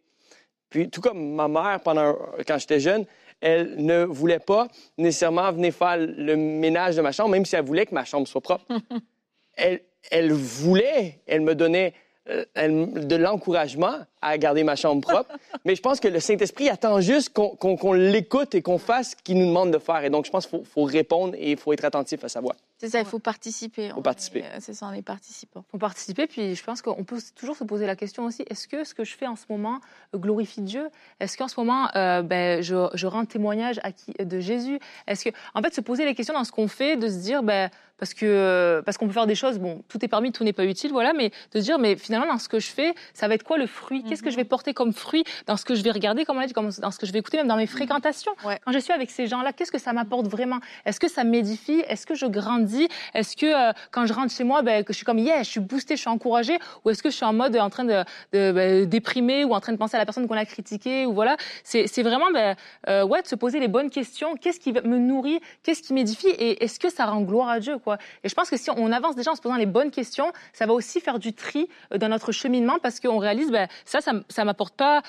Puis, 0.71 0.91
tout 0.91 1.01
comme 1.01 1.35
ma 1.35 1.47
mère, 1.47 1.81
pendant, 1.85 2.17
quand 2.47 2.59
j'étais 2.59 2.81
jeune, 2.81 3.07
elle 3.45 3.75
ne 3.77 4.05
voulait 4.05 4.39
pas 4.39 4.69
nécessairement 4.97 5.53
venir 5.53 5.75
faire 5.75 5.99
le 5.99 6.35
ménage 6.35 6.97
de 6.97 7.03
ma 7.03 7.13
chambre, 7.13 7.29
même 7.29 7.45
si 7.45 7.55
elle 7.55 7.65
voulait 7.65 7.85
que 7.85 7.95
ma 7.95 8.07
chambre 8.07 8.27
soit 8.27 8.41
propre. 8.41 8.65
elle, 9.57 9.83
elle 10.11 10.33
voulait, 10.33 11.21
elle 11.27 11.43
me 11.43 11.55
donnait 11.55 11.93
euh, 12.31 12.47
de 12.57 13.17
l'encouragement 13.17 13.99
à 14.23 14.39
garder 14.39 14.65
ma 14.65 14.77
chambre 14.77 15.03
propre. 15.03 15.31
Mais 15.67 15.77
je 15.77 15.83
pense 15.83 16.01
que 16.01 16.09
le 16.09 16.21
Saint-Esprit 16.21 16.71
attend 16.71 17.03
juste 17.03 17.35
qu'on 17.35 17.93
l'écoute 17.93 18.55
et 18.55 18.63
qu'on 18.63 18.79
fasse 18.79 19.11
ce 19.11 19.17
qu'il 19.17 19.37
nous 19.37 19.47
demande 19.47 19.73
de 19.73 19.79
faire. 19.79 20.03
Et 20.05 20.09
donc, 20.09 20.25
je 20.25 20.31
pense 20.31 20.47
qu'il 20.47 20.61
faut, 20.61 20.65
faut, 20.65 20.85
répondre 20.85 21.35
et 21.37 21.51
il 21.51 21.59
faut 21.59 21.75
être 21.75 21.85
attentif 21.85 22.25
à 22.25 22.31
sa 22.31 22.41
voix. 22.41 22.57
C'est 22.85 22.91
ça, 22.91 23.01
il 23.01 23.07
faut 23.07 23.19
participer. 23.19 23.87
Il 23.87 23.93
faut 23.93 24.03
participer. 24.03 24.45
Euh, 24.45 24.57
c'est 24.61 24.75
ça, 24.75 24.87
on 24.87 24.93
est 24.93 25.01
participant. 25.01 25.65
Il 25.69 25.71
faut 25.71 25.79
participer, 25.79 26.27
puis 26.27 26.55
je 26.55 26.63
pense 26.63 26.83
qu'on 26.83 27.03
peut 27.03 27.19
toujours 27.35 27.57
se 27.57 27.65
poser 27.65 27.87
la 27.87 27.97
question 27.97 28.27
aussi, 28.27 28.45
est-ce 28.51 28.69
que 28.69 28.85
ce 28.85 28.95
que 28.95 29.05
je 29.05 29.17
fais 29.17 29.27
en 29.27 29.37
ce 29.37 29.47
moment 29.49 29.81
glorifie 30.15 30.61
Dieu? 30.61 30.91
Est-ce 31.19 31.39
qu'en 31.39 31.49
ce 31.49 31.59
moment, 31.59 31.89
euh, 31.97 32.21
ben, 32.21 32.63
je, 32.63 32.91
je, 32.93 33.07
rends 33.07 33.25
témoignage 33.25 33.81
à 33.83 33.93
qui, 33.93 34.13
de 34.13 34.39
Jésus? 34.39 34.79
Est-ce 35.07 35.25
que, 35.25 35.31
en 35.55 35.63
fait, 35.63 35.75
se 35.75 35.81
poser 35.81 36.05
les 36.05 36.15
questions 36.15 36.35
dans 36.35 36.45
ce 36.45 36.53
qu'on 36.53 36.69
fait, 36.69 36.99
de 36.99 37.09
se 37.09 37.17
dire, 37.17 37.43
ben, 37.43 37.71
parce 38.05 38.13
que 38.13 38.83
parce 38.85 38.99
qu'on 38.99 39.07
peut 39.07 39.15
faire 39.15 39.27
des 39.27 39.35
choses, 39.35 39.59
bon, 39.59 39.83
tout 39.89 40.05
est 40.05 40.09
permis, 40.09 40.31
tout 40.31 40.45
n'est 40.45 40.53
pas 40.53 40.67
utile, 40.67 40.93
voilà, 40.93 41.15
mais 41.15 41.31
de 41.53 41.59
se 41.59 41.65
dire, 41.65 41.79
mais 41.79 41.97
finalement, 41.97 42.31
dans 42.31 42.39
ce 42.39 42.51
que 42.51 42.61
je 42.61 42.67
fais, 42.67 42.95
ça 43.15 43.29
va 43.29 43.35
être 43.35 43.45
quoi 43.45 43.57
le 43.57 43.67
fruit? 43.67 44.05
Qu'est-ce 44.05 44.23
que 44.23 44.29
je 44.29 44.37
vais 44.37 44.43
mhm. 44.43 44.49
porter 44.49 44.75
comme 44.75 44.93
fruit 44.93 45.25
dans 45.47 45.57
ce 45.57 45.65
que 45.65 45.75
je 45.75 45.83
vais 45.83 45.91
regarder, 45.91 46.27
comme 46.27 46.37
on 46.37 46.41
a 46.41 46.47
dit, 46.47 46.53
dans 46.53 46.91
ce 46.91 46.99
que 46.99 47.07
je 47.07 47.13
vais 47.13 47.21
écouter, 47.21 47.39
même 47.39 47.49
dans 47.49 47.57
mes 47.57 47.63
mhm. 47.63 47.69
fréquentations? 47.69 48.33
Quand 48.43 48.73
je 48.73 48.79
suis 48.79 48.93
avec 48.93 49.11
ces 49.11 49.27
gens-là, 49.27 49.55
qu'est-ce 49.55 49.73
que 49.73 49.79
ça 49.79 49.95
m'apporte 49.95 50.27
vraiment? 50.27 50.59
Est-ce 50.85 51.01
que 51.01 51.09
ça 51.09 51.25
m'édifie? 51.25 51.83
Est-ce 51.89 52.07
que 52.07 52.15
je 52.15 52.27
grandis? 52.27 52.89
Est-ce 53.15 53.39
que 53.39 53.47
euh, 53.47 53.73
quand 53.91 54.05
je 54.05 54.13
rentre 54.13 54.35
chez 54.35 54.45
moi, 54.45 54.61
ben, 54.61 54.85
que 54.85 54.93
je 54.93 54.99
suis 54.99 55.07
comme, 55.07 55.19
yeah, 55.19 55.43
je 55.43 55.49
suis 55.49 55.61
boostée, 55.61 55.97
je 55.97 56.03
suis 56.03 56.11
encouragée? 56.11 56.59
Ou 56.85 56.91
est-ce 56.91 57.03
que 57.03 57.09
je 57.09 57.17
suis 57.17 57.25
en 57.25 57.33
mode 57.33 57.57
en 57.57 57.71
train 57.71 57.85
de, 57.85 58.05
de 58.35 58.53
ben, 58.53 58.85
déprimer 58.85 59.45
ou 59.45 59.55
en 59.55 59.61
train 59.61 59.73
de 59.73 59.79
penser 59.79 59.97
à 59.97 59.99
la 59.99 60.05
personne 60.05 60.29
qu'on 60.29 60.37
a 60.37 60.45
critiquée 60.45 61.07
ou 61.07 61.15
voilà? 61.15 61.39
C'est 61.63 62.03
vraiment, 62.03 62.31
ben, 62.35 62.55
euh, 62.91 63.03
ouais, 63.07 63.23
de 63.23 63.29
se 63.29 63.35
poser 63.35 63.61
les 63.61 63.69
bonnes 63.69 63.89
questions. 63.89 64.35
Qu'est-ce 64.37 64.61
qui 64.61 64.75
me 64.75 64.99
nourrit? 64.99 65.41
Qu'est-ce 65.63 65.81
qui 65.81 65.95
m'édifie? 65.95 66.29
Et 66.29 66.63
est-ce 66.65 66.79
que 66.79 66.91
ça 66.91 67.07
rend 67.07 67.23
gloire 67.23 67.49
à 67.49 67.61
Dieu 67.61 67.79
quoi? 67.79 67.94
Et 68.23 68.29
je 68.29 68.35
pense 68.35 68.51
que 68.51 68.57
si 68.57 68.71
on 68.71 68.93
avance 68.93 69.17
déjà 69.17 69.33
en 69.33 69.35
se 69.35 69.41
posant 69.41 69.57
les 69.57 69.67
bonnes 69.67 69.91
questions, 69.91 70.33
ça 70.53 70.67
va 70.67 70.73
aussi 70.73 71.01
faire 71.01 71.19
du 71.19 71.33
tri 71.33 71.69
euh, 71.93 71.99
dans 71.99 72.09
notre 72.09 72.33
cheminement 72.33 72.79
parce 72.83 73.01
qu'on 73.01 73.19
réalise, 73.19 73.51
ben, 73.51 73.69
ça, 73.85 74.01
ça, 74.01 74.13
ça 74.29 74.45
m'apporte 74.45 74.77
pas 74.77 75.03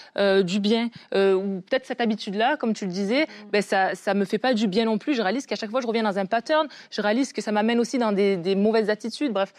du 0.43 0.59
bien. 0.59 0.89
ou 1.13 1.61
peut-être 1.61 1.85
cette 1.85 2.01
habitude-là, 2.01 2.57
comme 2.57 2.73
tu 2.73 2.85
le 2.85 2.91
disais, 2.91 3.27
ben, 3.51 3.61
ça, 3.61 3.95
ça 3.95 4.13
me 4.13 4.25
fait 4.25 4.37
pas 4.37 4.53
du 4.53 4.67
bien 4.67 4.85
non 4.85 4.97
plus. 4.97 5.13
Je 5.13 5.21
réalise 5.21 5.45
qu'à 5.45 5.55
chaque 5.55 5.71
fois, 5.71 5.81
je 5.81 5.87
reviens 5.87 6.03
dans 6.03 6.17
un 6.17 6.25
pattern. 6.25 6.67
Je 6.91 7.01
réalise 7.01 7.33
que 7.33 7.41
ça 7.41 7.51
m'amène 7.51 7.79
aussi 7.79 7.97
dans 7.97 8.11
des, 8.11 8.55
mauvaises 8.55 8.89
attitudes, 8.89 9.33
bref. 9.33 9.53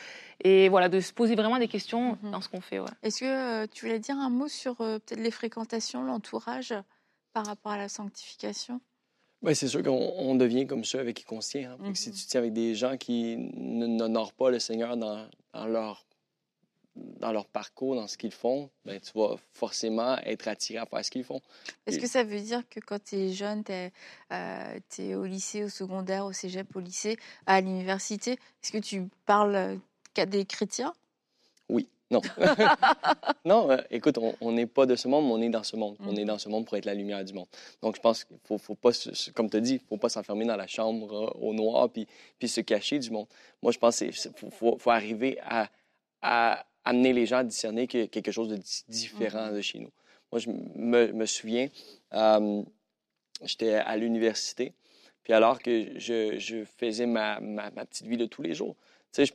Et 0.45 0.69
voilà, 0.69 0.89
de 0.89 1.01
se 1.01 1.13
poser 1.13 1.35
vraiment 1.35 1.59
des 1.59 1.69
questions 1.69 2.19
mhm. 2.23 2.31
dans 2.31 2.41
ce 2.41 2.49
qu'on 2.49 2.61
fait. 2.61 2.81
Est-ce 3.03 3.21
que 3.21 3.25
euh, 3.25 3.67
tu 3.73 3.87
voulais 3.87 3.99
dire 3.99 4.17
un 4.17 4.31
mot 4.31 4.49
sur 4.49 4.81
euh, 4.81 4.99
peut-être 4.99 5.21
les 5.21 5.31
fréquentations, 5.31 6.03
l'entourage 6.03 6.75
par 7.33 7.47
rapport 7.47 7.73
à 7.73 7.79
la 7.79 7.89
sanctification? 7.89 8.81
Ben, 9.43 9.55
c'est 9.55 9.69
sûr 9.69 9.83
qu'on 9.83 10.35
devient 10.35 10.67
comme 10.67 10.85
ceux 10.85 10.99
avec 10.99 11.17
qui 11.17 11.25
on 11.31 11.41
se 11.41 11.51
tient. 11.51 11.73
Hein. 11.73 11.95
Si 11.95 12.09
mhm. 12.09 12.15
tu 12.15 12.27
tiens 12.27 12.41
avec 12.41 12.53
des 12.53 12.75
gens 12.75 12.97
qui 12.97 13.37
n'honorent 13.37 14.33
pas 14.33 14.51
le 14.51 14.59
Seigneur 14.59 14.97
dans, 14.97 15.27
dans 15.53 15.67
leur 15.67 16.07
dans 16.97 17.33
leur 17.33 17.47
parcours, 17.47 17.95
dans 17.95 18.07
ce 18.07 18.17
qu'ils 18.17 18.33
font, 18.33 18.71
ben, 18.85 18.99
tu 19.01 19.13
vas 19.15 19.37
forcément 19.53 20.17
être 20.25 20.49
attiré 20.49 20.79
à 20.79 20.87
faire 20.87 21.05
ce 21.05 21.11
qu'ils 21.11 21.25
font. 21.25 21.41
Est-ce 21.87 21.99
que 21.99 22.07
ça 22.07 22.25
veut 22.25 22.41
dire 22.41 22.63
que 22.69 22.81
quand 22.81 23.03
tu 23.03 23.17
es 23.17 23.33
jeune, 23.33 23.63
tu 23.65 23.73
es, 23.73 23.93
euh, 24.33 25.17
au 25.17 25.25
lycée, 25.25 25.65
au 25.65 25.69
secondaire, 25.69 26.25
au 26.25 26.33
cégep, 26.33 26.75
au 26.75 26.81
lycée, 26.81 27.19
à 27.47 27.61
l'université, 27.61 28.33
est-ce 28.33 28.73
que 28.73 28.79
tu 28.79 29.09
parles 29.27 29.79
qu'à 30.15 30.27
des 30.27 30.45
chrétiens? 30.47 30.95
Oui. 30.95 31.06
Non. 32.11 32.21
non, 33.45 33.71
euh, 33.71 33.79
écoute, 33.91 34.19
on 34.41 34.53
n'est 34.53 34.67
pas 34.67 34.87
de 34.87 34.95
ce 34.95 35.09
monde, 35.09 35.27
mais 35.27 35.33
on 35.33 35.43
est 35.43 35.49
dans 35.49 35.65
ce 35.65 35.77
monde. 35.77 35.97
On 36.01 36.15
est 36.15 36.23
mm. 36.23 36.29
dans 36.29 36.39
ce 36.39 36.49
monde 36.49 36.65
pour 36.65 36.77
être 36.77 36.85
la 36.85 36.95
lumière 36.95 37.25
du 37.25 37.33
monde. 37.33 37.49
Donc, 37.83 37.97
je 37.97 38.01
pense 38.01 38.25
qu'il 38.25 38.37
faut, 38.45 38.59
faut 38.59 38.77
pas, 38.77 38.91
comme 39.35 39.51
tu 39.51 39.61
dit, 39.61 39.73
il 39.73 39.83
ne 39.83 39.89
faut 39.89 39.97
pas 39.97 40.09
s'enfermer 40.09 40.45
dans 40.45 40.57
la 40.57 40.67
chambre 40.67 41.13
euh, 41.13 41.47
au 41.47 41.53
noir 41.53 41.91
puis, 41.91 42.07
puis 42.39 42.49
se 42.49 42.61
cacher 42.61 42.99
du 42.99 43.11
monde. 43.11 43.27
Moi, 43.63 43.73
je 43.73 43.79
pense 43.79 43.99
qu'il 43.99 44.13
faut, 44.13 44.79
faut, 44.79 44.91
arriver 44.91 45.39
à, 45.43 45.69
à 46.23 46.65
amener 46.85 47.13
les 47.13 47.27
gens 47.27 47.39
à 47.39 47.45
discerner 47.45 47.87
que 47.89 48.07
quelque 48.07 48.31
chose 48.31 48.49
de 48.49 48.59
différent 48.89 49.51
de 49.51 49.61
chez 49.61 49.81
nous. 49.81 49.91
Moi, 50.33 50.41
je 50.41 50.51
me, 50.51 51.27
souviens, 51.27 51.69
euh, 52.15 52.63
j'étais 53.43 53.75
à 53.75 53.97
l'université, 53.97 54.73
puis 55.23 55.33
alors 55.33 55.61
que 55.61 55.99
je, 55.99 56.65
faisais 56.79 57.07
ma, 57.07 57.41
petite 57.87 58.07
vie 58.07 58.17
de 58.17 58.27
tous 58.27 58.43
les 58.43 58.55
jours, 58.55 58.77
tu 59.13 59.25
sais, 59.25 59.33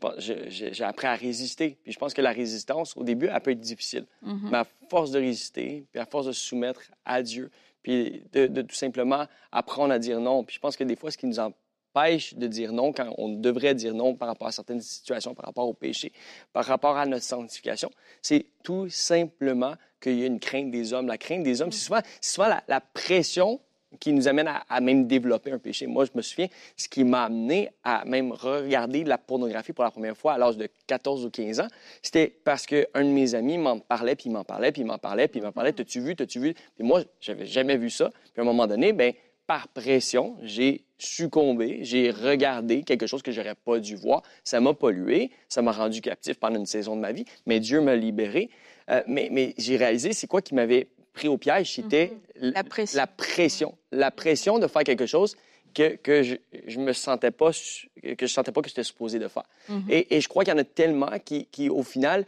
j'ai 0.47 0.83
appris 0.83 1.07
à 1.07 1.15
résister. 1.15 1.77
Puis 1.83 1.91
je 1.91 1.99
pense 1.99 2.13
que 2.13 2.21
la 2.21 2.31
résistance, 2.31 2.95
au 2.95 3.03
début, 3.03 3.27
elle 3.33 3.41
peut 3.41 3.51
être 3.51 3.59
difficile. 3.59 4.05
Mm-hmm. 4.23 4.49
Mais 4.51 4.57
à 4.57 4.67
force 4.89 5.11
de 5.11 5.19
résister, 5.19 5.85
puis 5.91 5.99
à 5.99 6.05
force 6.05 6.27
de 6.27 6.31
se 6.31 6.41
soumettre 6.41 6.81
à 7.05 7.23
Dieu, 7.23 7.49
puis 7.81 8.23
de, 8.31 8.47
de, 8.47 8.61
tout 8.61 8.75
simplement 8.75 9.25
apprendre 9.51 9.93
à 9.93 9.99
dire 9.99 10.19
non. 10.19 10.43
Puis 10.43 10.55
je 10.55 10.59
pense 10.59 10.77
que 10.77 10.83
des 10.83 10.95
fois, 10.95 11.09
ce 11.09 11.17
qui 11.17 11.25
nous 11.25 11.39
en 11.39 11.51
pêche 11.93 12.33
de 12.35 12.47
dire 12.47 12.71
non 12.73 12.91
quand 12.93 13.13
on 13.17 13.29
devrait 13.29 13.75
dire 13.75 13.93
non 13.93 14.15
par 14.15 14.27
rapport 14.27 14.47
à 14.47 14.51
certaines 14.51 14.81
situations, 14.81 15.33
par 15.33 15.45
rapport 15.45 15.67
au 15.67 15.73
péché, 15.73 16.11
par 16.53 16.65
rapport 16.65 16.97
à 16.97 17.05
notre 17.05 17.23
sanctification. 17.23 17.91
C'est 18.21 18.45
tout 18.63 18.89
simplement 18.89 19.75
qu'il 19.99 20.19
y 20.19 20.23
a 20.23 20.25
une 20.25 20.39
crainte 20.39 20.71
des 20.71 20.93
hommes. 20.93 21.07
La 21.07 21.17
crainte 21.17 21.43
des 21.43 21.61
hommes, 21.61 21.71
c'est 21.71 21.85
souvent, 21.85 22.01
souvent 22.21 22.49
la, 22.67 22.81
pression 22.81 23.59
qui 23.99 24.13
nous 24.13 24.27
amène 24.27 24.49
à, 24.69 24.81
même 24.81 25.07
développer 25.07 25.51
un 25.51 25.59
péché. 25.59 25.87
Moi, 25.87 26.05
je 26.05 26.11
me 26.15 26.21
souviens, 26.21 26.47
ce 26.77 26.87
qui 26.87 27.03
m'a 27.03 27.25
amené 27.25 27.69
à 27.83 28.05
même 28.05 28.31
regarder 28.31 29.03
la 29.03 29.17
pornographie 29.17 29.73
pour 29.73 29.83
la 29.83 29.91
première 29.91 30.17
fois 30.17 30.33
à 30.33 30.37
l'âge 30.37 30.57
de 30.57 30.69
14 30.87 31.25
ou 31.25 31.29
15 31.29 31.59
ans, 31.59 31.67
c'était 32.01 32.27
parce 32.27 32.65
qu'un 32.65 32.85
de 32.95 33.09
mes 33.09 33.35
amis 33.35 33.57
m'en 33.57 33.79
parlait, 33.79 34.15
puis 34.15 34.29
il 34.29 34.33
m'en 34.33 34.43
parlait, 34.43 34.71
puis 34.71 34.81
il 34.81 34.85
m'en 34.85 34.97
parlait, 34.97 35.27
puis 35.27 35.39
il 35.39 35.43
m'en 35.43 35.51
parlait, 35.51 35.73
t'as-tu 35.73 35.99
vu, 35.99 36.15
t'as-tu 36.15 36.39
vu? 36.39 36.53
Puis 36.53 36.85
moi, 36.85 37.03
j'avais 37.19 37.45
jamais 37.45 37.77
vu 37.77 37.89
ça. 37.89 38.09
Puis 38.09 38.39
à 38.39 38.41
un 38.41 38.45
moment 38.45 38.67
donné, 38.67 38.93
ben 38.93 39.13
par 39.51 39.67
pression, 39.67 40.37
j'ai 40.43 40.85
succombé, 40.97 41.79
j'ai 41.81 42.09
regardé 42.09 42.83
quelque 42.83 43.05
chose 43.05 43.21
que 43.21 43.33
j'aurais 43.33 43.55
pas 43.55 43.79
dû 43.79 43.97
voir. 43.97 44.21
Ça 44.45 44.61
m'a 44.61 44.73
pollué, 44.73 45.31
ça 45.49 45.61
m'a 45.61 45.73
rendu 45.73 45.99
captif 45.99 46.39
pendant 46.39 46.57
une 46.57 46.65
saison 46.65 46.95
de 46.95 47.01
ma 47.01 47.11
vie, 47.11 47.25
mais 47.45 47.59
Dieu 47.59 47.81
m'a 47.81 47.97
libéré. 47.97 48.49
Euh, 48.89 49.01
mais, 49.07 49.53
j'ai 49.57 49.75
réalisé, 49.75 50.13
c'est 50.13 50.27
quoi 50.27 50.41
qui 50.41 50.55
m'avait 50.55 50.87
pris 51.11 51.27
au 51.27 51.37
piège, 51.37 51.73
c'était 51.73 52.13
mhm. 52.13 52.19
La, 52.41 52.63
pression. 52.63 52.97
la 52.97 53.07
pression. 53.07 53.77
La 53.91 54.11
pression 54.11 54.59
de 54.59 54.67
faire 54.67 54.83
quelque 54.83 55.05
chose 55.05 55.35
que, 55.73 55.95
que 55.95 56.21
je, 56.23 56.35
je 56.67 56.79
me 56.79 56.91
sentais 56.91 57.31
pas, 57.31 57.51
que 57.51 58.27
je 58.27 58.33
sentais 58.33 58.51
pas 58.51 58.61
que 58.61 58.67
j'étais 58.67 58.83
supposé 58.83 59.19
de 59.19 59.27
faire. 59.29 59.43
Mhm. 59.69 59.85
Et, 59.89 60.17
et 60.17 60.21
je 60.21 60.27
crois 60.27 60.43
qu'il 60.43 60.51
y 60.53 60.55
en 60.55 60.59
a 60.59 60.63
tellement 60.65 61.11
qui, 61.23 61.45
qui 61.45 61.69
au 61.69 61.83
final, 61.83 62.25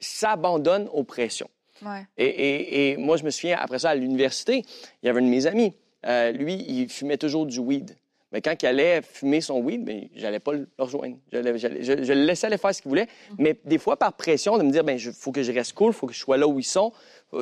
s'abandonnent 0.00 0.88
aux 0.92 1.04
pressions. 1.04 1.50
Ouais. 1.84 2.06
Et, 2.16 2.24
et- 2.26 2.90
et 2.92 2.96
moi, 2.96 3.16
je 3.16 3.24
me 3.24 3.30
souviens, 3.30 3.58
après 3.60 3.78
ça, 3.80 3.90
à 3.90 3.94
l'université, 3.94 4.64
il 5.02 5.06
y 5.06 5.08
avait 5.08 5.20
un 5.20 5.24
de 5.24 5.28
mes 5.28 5.46
amis. 5.46 5.72
Euh, 6.06 6.30
lui, 6.32 6.54
il 6.68 6.88
fumait 6.88 7.16
toujours 7.18 7.46
du 7.46 7.58
weed. 7.58 7.96
Mais 8.32 8.42
quand 8.42 8.54
il 8.62 8.66
allait 8.66 9.00
fumer 9.02 9.40
son 9.40 9.60
weed, 9.60 9.84
ben, 9.84 10.08
j'allais 10.16 10.40
pas 10.40 10.52
le 10.52 10.68
rejoindre. 10.78 11.16
Je, 11.32 11.38
je 11.40 12.12
le 12.12 12.24
laissais 12.24 12.48
aller 12.48 12.58
faire 12.58 12.74
ce 12.74 12.82
qu'il 12.82 12.88
voulait. 12.88 13.06
Mais 13.38 13.56
des 13.64 13.78
fois, 13.78 13.96
par 13.96 14.12
pression, 14.14 14.58
de 14.58 14.62
me 14.64 14.70
dire, 14.72 14.82
ben, 14.82 14.98
il 14.98 15.12
faut 15.12 15.30
que 15.30 15.42
je 15.42 15.52
reste 15.52 15.72
cool, 15.74 15.90
il 15.92 15.94
faut 15.94 16.06
que 16.08 16.12
je 16.12 16.18
sois 16.18 16.36
là 16.36 16.46
où 16.48 16.58
ils 16.58 16.64
sont, 16.64 16.92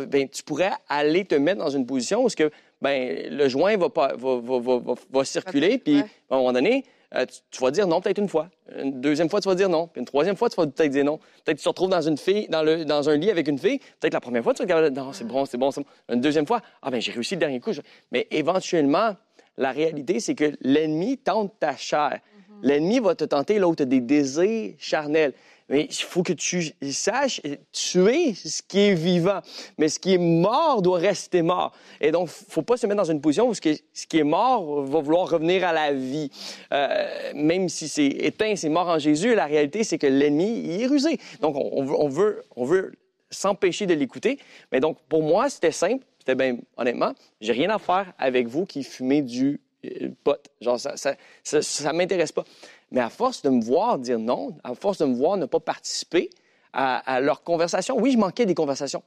ben, 0.06 0.28
tu 0.28 0.42
pourrais 0.42 0.72
aller 0.88 1.24
te 1.24 1.34
mettre 1.34 1.58
dans 1.58 1.70
une 1.70 1.86
position 1.86 2.24
où 2.24 2.28
ce 2.28 2.36
que, 2.36 2.50
ben, 2.80 3.28
le 3.30 3.48
joint 3.48 3.76
va, 3.76 3.88
pas, 3.88 4.14
va, 4.16 4.40
va, 4.40 4.94
va, 5.10 5.24
circuler, 5.24 5.68
Ouais. 5.72 5.78
puis 5.78 5.98
à 6.00 6.34
un 6.34 6.38
moment 6.38 6.52
donné, 6.52 6.84
euh, 7.14 7.26
tu, 7.26 7.38
tu 7.50 7.60
vas 7.62 7.70
dire 7.70 7.86
non 7.86 8.00
peut-être 8.00 8.18
une 8.18 8.28
fois. 8.28 8.48
Une 8.76 9.00
deuxième 9.00 9.28
fois, 9.28 9.40
tu 9.40 9.48
vas 9.48 9.54
dire 9.54 9.68
non. 9.68 9.86
Puis 9.86 10.00
une 10.00 10.06
troisième 10.06 10.34
fois, 10.36 10.48
tu 10.48 10.56
vas 10.56 10.66
peut-être 10.66 10.90
dire 10.90 11.04
non. 11.04 11.18
Peut-être 11.44 11.56
que 11.56 11.60
tu 11.60 11.64
te 11.64 11.68
retrouves 11.68 11.90
dans 11.90 12.00
une 12.00 12.16
fille, 12.16 12.48
dans, 12.48 12.62
le, 12.62 12.84
dans 12.86 13.08
un 13.10 13.16
lit 13.16 13.30
avec 13.30 13.46
une 13.48 13.58
fille. 13.58 13.78
Peut-être 14.00 14.14
la 14.14 14.20
première 14.20 14.42
fois, 14.42 14.54
tu 14.54 14.64
vas 14.64 14.90
dire 14.90 15.04
non, 15.04 15.12
c'est 15.12 15.24
bon, 15.26 15.44
c'est 15.44 15.58
bon, 15.58 15.70
c'est 15.70 15.82
bon. 15.82 15.86
Une 16.10 16.20
deuxième 16.22 16.46
fois, 16.46 16.62
ah 16.80 16.90
ben 16.90 17.00
j'ai 17.02 17.12
réussi 17.12 17.34
le 17.34 17.40
dernier 17.40 17.60
coup. 17.60 17.72
Je- 17.72 17.82
Mais 18.12 18.26
éventuellement, 18.30 19.14
la 19.58 19.72
réalité, 19.72 20.20
c'est 20.20 20.34
que 20.34 20.52
l'ennemi 20.62 21.18
tente 21.18 21.52
ta 21.60 21.76
chair. 21.76 22.18
L'ennemi 22.62 22.98
va 23.00 23.14
te 23.14 23.24
tenter 23.24 23.60
as 23.60 23.84
des 23.84 24.00
désirs 24.00 24.74
charnels. 24.78 25.34
Mais 25.68 25.86
il 25.88 25.94
faut 25.94 26.22
que 26.22 26.32
tu 26.32 26.72
saches 26.90 27.40
tuer 27.72 28.34
ce 28.34 28.62
qui 28.62 28.80
est 28.80 28.94
vivant. 28.94 29.40
Mais 29.78 29.88
ce 29.88 29.98
qui 29.98 30.14
est 30.14 30.18
mort 30.18 30.82
doit 30.82 30.98
rester 30.98 31.42
mort. 31.42 31.72
Et 32.00 32.10
donc, 32.10 32.28
faut 32.28 32.62
pas 32.62 32.76
se 32.76 32.86
mettre 32.86 33.02
dans 33.02 33.10
une 33.10 33.20
position 33.20 33.48
où 33.48 33.54
ce 33.54 33.60
qui 33.60 34.18
est, 34.18 34.24
mort 34.24 34.82
va 34.82 35.00
vouloir 35.00 35.28
revenir 35.28 35.64
à 35.66 35.72
la 35.72 35.92
vie. 35.92 36.30
Euh, 36.72 37.32
même 37.34 37.68
si 37.68 37.88
c'est 37.88 38.06
éteint, 38.06 38.54
c'est 38.56 38.68
mort 38.68 38.88
en 38.88 38.98
Jésus, 38.98 39.34
la 39.34 39.46
réalité, 39.46 39.84
c'est 39.84 39.98
que 39.98 40.06
l'ennemi, 40.06 40.62
il 40.64 40.82
est 40.82 40.86
rusé. 40.86 41.18
Donc, 41.40 41.56
on 41.56 42.08
veut 42.08 42.92
s'empêcher 43.32 43.86
de 43.86 43.94
l'écouter. 43.94 44.38
Mais 44.70 44.80
donc, 44.80 44.98
pour 45.08 45.22
moi, 45.22 45.48
c'était 45.48 45.72
simple. 45.72 46.04
C'était 46.18 46.36
bien, 46.36 46.56
honnêtement, 46.76 47.14
j'ai 47.40 47.52
rien 47.52 47.70
à 47.70 47.80
faire 47.80 48.12
avec 48.16 48.46
vous 48.46 48.64
qui 48.64 48.84
fumez 48.84 49.22
du 49.22 49.60
euh, 49.84 50.10
pot. 50.22 50.38
Genre, 50.60 50.78
ça, 50.78 50.96
ça, 50.96 51.16
ça, 51.42 51.62
ça 51.62 51.92
m'intéresse 51.92 52.30
pas. 52.30 52.44
Mais 52.92 53.00
à 53.00 53.10
force 53.10 53.42
de 53.42 53.48
me 53.50 53.60
voir 53.62 53.98
dire 53.98 54.18
non, 54.18 54.56
à 54.62 54.74
force 54.74 54.98
de 54.98 55.06
me 55.06 55.14
voir 55.14 55.36
ne 55.36 55.46
pas 55.46 55.60
participer 55.60 56.30
à, 56.72 56.98
à 56.98 57.20
leur 57.20 57.42
conversation, 57.42 57.98
oui, 57.98 58.12
je 58.12 58.18
manquais 58.18 58.46
des 58.46 58.54
conversations. 58.54 59.02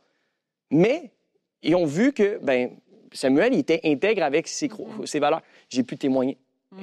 Mais 0.71 1.11
ils 1.61 1.75
ont 1.75 1.85
vu 1.85 2.11
que, 2.11 2.37
ben, 2.43 2.71
Samuel, 3.13 3.53
il 3.53 3.59
était 3.59 3.79
intègre 3.85 4.23
avec 4.23 4.47
ses, 4.47 4.67
cro- 4.67 5.05
ses 5.05 5.19
valeurs. 5.19 5.41
J'ai 5.69 5.83
pu 5.83 5.97
témoigner. 5.97 6.37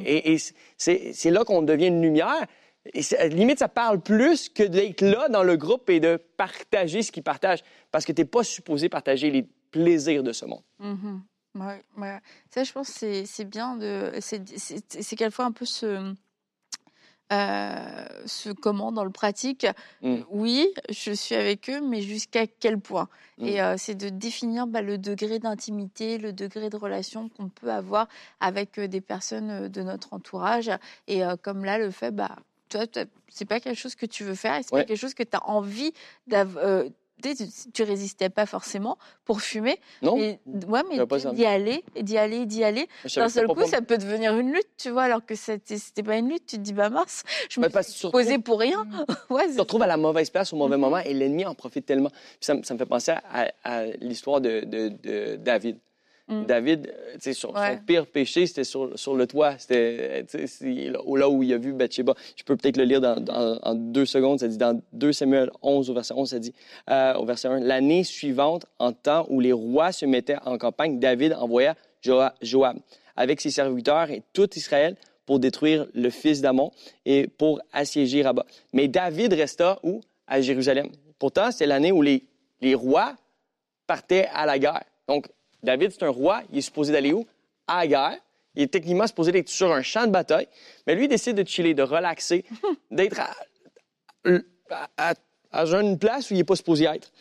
Et, 0.06 0.32
et 0.34 0.38
c'est 0.78 1.30
là 1.30 1.44
qu'on 1.44 1.60
devient 1.62 1.88
une 1.88 2.00
lumière. 2.00 2.46
Et 2.94 3.02
limite, 3.28 3.58
ça 3.58 3.68
parle 3.68 4.00
plus 4.00 4.48
que 4.48 4.62
d'être 4.62 5.02
là 5.02 5.28
dans 5.28 5.42
le 5.42 5.56
groupe 5.56 5.90
et 5.90 6.00
de 6.00 6.16
partager 6.36 7.02
ce 7.02 7.12
qu'ils 7.12 7.22
partagent. 7.22 7.62
Parce 7.90 8.04
que 8.04 8.12
tu 8.12 8.22
n'es 8.22 8.26
pas 8.26 8.42
supposé 8.42 8.88
partager 8.88 9.30
les 9.30 9.42
plaisirs 9.70 10.22
de 10.22 10.32
ce 10.32 10.46
monde. 10.46 10.62
Mhm. 10.78 11.22
Ouais, 11.56 11.82
ouais. 11.98 12.18
Ça, 12.50 12.64
je 12.64 12.72
pense 12.72 12.90
que 12.98 13.24
c'est- 13.26 13.44
bien 13.44 13.76
de. 13.76 14.10
C'est 14.20 15.16
quelquefois 15.16 15.44
un 15.44 15.52
peu 15.52 15.66
ce. 15.66 16.14
Euh, 17.32 18.06
ce 18.26 18.50
comment 18.50 18.92
dans 18.92 19.04
le 19.04 19.10
pratique. 19.10 19.66
Mm. 20.02 20.16
Oui, 20.30 20.68
je 20.90 21.12
suis 21.12 21.34
avec 21.34 21.70
eux, 21.70 21.80
mais 21.80 22.02
jusqu'à 22.02 22.46
quel 22.46 22.78
point? 22.78 23.08
Mm. 23.38 23.46
Et 23.46 23.60
euh, 23.62 23.74
c'est 23.78 23.94
de 23.94 24.08
définir 24.10 24.66
bah, 24.66 24.82
le 24.82 24.98
degré 24.98 25.38
d'intimité, 25.38 26.18
le 26.18 26.32
degré 26.32 26.68
de 26.70 26.76
relation 26.76 27.28
qu'on 27.30 27.48
peut 27.48 27.72
avoir 27.72 28.08
avec 28.40 28.78
euh, 28.78 28.86
des 28.86 29.00
personnes 29.00 29.50
euh, 29.50 29.68
de 29.68 29.82
notre 29.82 30.12
entourage. 30.12 30.70
Et 31.08 31.24
euh, 31.24 31.36
comme 31.40 31.64
là, 31.64 31.78
le 31.78 31.90
fait, 31.90 32.10
bah, 32.10 32.36
toi, 32.68 32.84
c'est 33.28 33.44
pas 33.44 33.60
quelque 33.60 33.78
chose 33.78 33.94
que 33.94 34.06
tu 34.06 34.24
veux 34.24 34.34
faire, 34.34 34.58
c'est 34.62 34.72
Ouais. 34.72 34.82
pas 34.82 34.86
quelque 34.86 34.98
chose 35.00 35.14
que 35.14 35.22
tu 35.22 35.36
as 35.36 35.46
envie 35.48 35.92
d'avoir. 36.26 36.84
Tu, 37.22 37.44
tu 37.72 37.82
résistais 37.82 38.28
pas 38.28 38.46
forcément 38.46 38.98
pour 39.24 39.40
fumer, 39.40 39.78
Non? 40.02 40.16
et, 40.16 40.38
ouais, 40.68 40.82
mais 40.90 40.98
d'y 41.32 41.44
aller, 41.46 41.84
et 41.94 42.02
d'y 42.02 42.18
aller, 42.18 42.46
d'y 42.46 42.64
aller. 42.64 42.88
D'un 43.16 43.28
seul 43.28 43.46
coup, 43.46 43.64
ça 43.66 43.80
peut 43.82 43.96
devenir 43.98 44.36
une 44.38 44.52
lutte, 44.52 44.68
tu 44.76 44.90
vois, 44.90 45.04
alors 45.04 45.24
que 45.24 45.34
c'était 45.34 46.02
pas 46.02 46.16
une 46.16 46.28
lutte. 46.28 46.46
Tu 46.46 46.56
te 46.56 46.62
dis, 46.62 46.72
bah 46.72 46.90
mince, 46.90 47.22
je 47.48 47.60
me 47.60 47.68
suis 47.68 47.84
surtout- 47.92 48.12
posée 48.12 48.38
pour 48.38 48.58
rien. 48.60 48.84
ouais, 49.30 49.48
tu 49.48 49.54
te 49.56 49.60
retrouves 49.60 49.82
à 49.82 49.86
la 49.86 49.96
mauvaise 49.96 50.30
place 50.30 50.52
au 50.52 50.56
mauvais 50.56 50.76
Mhm. 50.76 50.80
moment 50.82 50.98
et 50.98 51.14
l'ennemi 51.14 51.44
en 51.46 51.54
profite 51.54 51.86
tellement. 51.86 52.10
Puis 52.10 52.38
ça, 52.40 52.54
me- 52.54 52.62
ça 52.62 52.74
me 52.74 52.78
fait 52.78 52.86
penser 52.86 53.12
à, 53.12 53.48
à 53.64 53.84
l'histoire 54.00 54.40
de, 54.40 54.60
de- 54.64 54.88
de 55.02 55.36
David. 55.36 55.78
Mm. 56.32 56.46
David, 56.46 56.92
euh, 57.26 57.32
son, 57.32 57.52
pire 57.86 58.06
péché, 58.06 58.46
c'était 58.46 58.64
sur, 58.64 58.98
sur 58.98 59.14
le 59.14 59.26
toit. 59.26 59.58
C'était 59.58 60.24
c'est 60.46 60.90
là 60.90 61.28
où 61.28 61.42
il 61.42 61.52
a 61.52 61.58
vu 61.58 61.72
Bathsheba. 61.72 62.14
Je 62.36 62.42
peux 62.44 62.56
peut-être 62.56 62.76
le 62.76 62.84
lire 62.84 63.00
dans, 63.00 63.20
dans- 63.20 63.58
en 63.62 63.74
deux 63.74 64.06
secondes. 64.06 64.40
Ça 64.40 64.48
dit 64.48 64.56
dans 64.58 64.80
2 64.92 65.12
Samuel 65.12 65.50
11, 65.62 65.90
au 65.90 65.94
verset 65.94 66.14
11, 66.16 66.30
ça 66.30 66.38
dit, 66.38 66.54
euh, 66.90 67.14
au 67.14 67.24
verset 67.24 67.48
1, 67.48 67.60
L'année 67.60 68.04
suivante, 68.04 68.66
en 68.78 68.92
temps 68.92 69.26
où 69.28 69.40
les 69.40 69.52
rois 69.52 69.92
se 69.92 70.06
mettaient 70.06 70.38
en 70.44 70.58
campagne, 70.58 70.98
David 70.98 71.34
envoya 71.34 71.74
Joa- 72.02 72.34
Joab 72.42 72.78
avec 73.16 73.40
ses 73.40 73.50
serviteurs 73.50 74.10
et 74.10 74.22
tout 74.32 74.48
Israël 74.56 74.96
pour 75.26 75.38
détruire 75.38 75.86
le 75.94 76.10
fils 76.10 76.40
d'Amon 76.40 76.70
et 77.04 77.28
pour 77.28 77.60
assiéger 77.72 78.22
Rabat. 78.22 78.46
Mais 78.72 78.88
David 78.88 79.32
resta 79.34 79.78
où? 79.82 80.00
À 80.26 80.40
Jérusalem. 80.40 80.88
Pourtant, 81.18 81.50
c'est 81.50 81.66
l'année 81.66 81.92
où 81.92 82.00
les, 82.00 82.24
les 82.62 82.74
rois 82.74 83.14
partaient 83.86 84.28
à 84.32 84.46
la 84.46 84.58
guerre. 84.58 84.82
Donc, 85.08 85.26
David, 85.62 85.92
c'est 85.92 86.02
un 86.04 86.08
roi, 86.10 86.42
il 86.52 86.58
est 86.58 86.62
supposé 86.62 86.92
d'aller 86.92 87.12
où? 87.12 87.26
À 87.66 87.78
la 87.80 87.86
guerre. 87.86 88.18
Il 88.54 88.62
est 88.62 88.66
techniquement 88.68 89.06
supposé 89.06 89.32
d'être 89.32 89.48
sur 89.48 89.72
un 89.72 89.80
champ 89.82 90.06
de 90.06 90.10
bataille, 90.12 90.46
mais 90.86 90.94
lui, 90.94 91.04
il 91.04 91.08
décide 91.08 91.36
de 91.36 91.46
chiller, 91.48 91.72
de 91.72 91.82
relaxer, 91.82 92.44
d'être 92.90 93.18
à, 93.20 93.34
à- 94.70 94.88
à- 95.10 95.14
à 95.52 95.64
une 95.80 95.98
place 95.98 96.30
où 96.30 96.34
il 96.34 96.38
n'est 96.38 96.44
pas 96.44 96.56
supposé 96.56 96.84
être. 96.84 97.12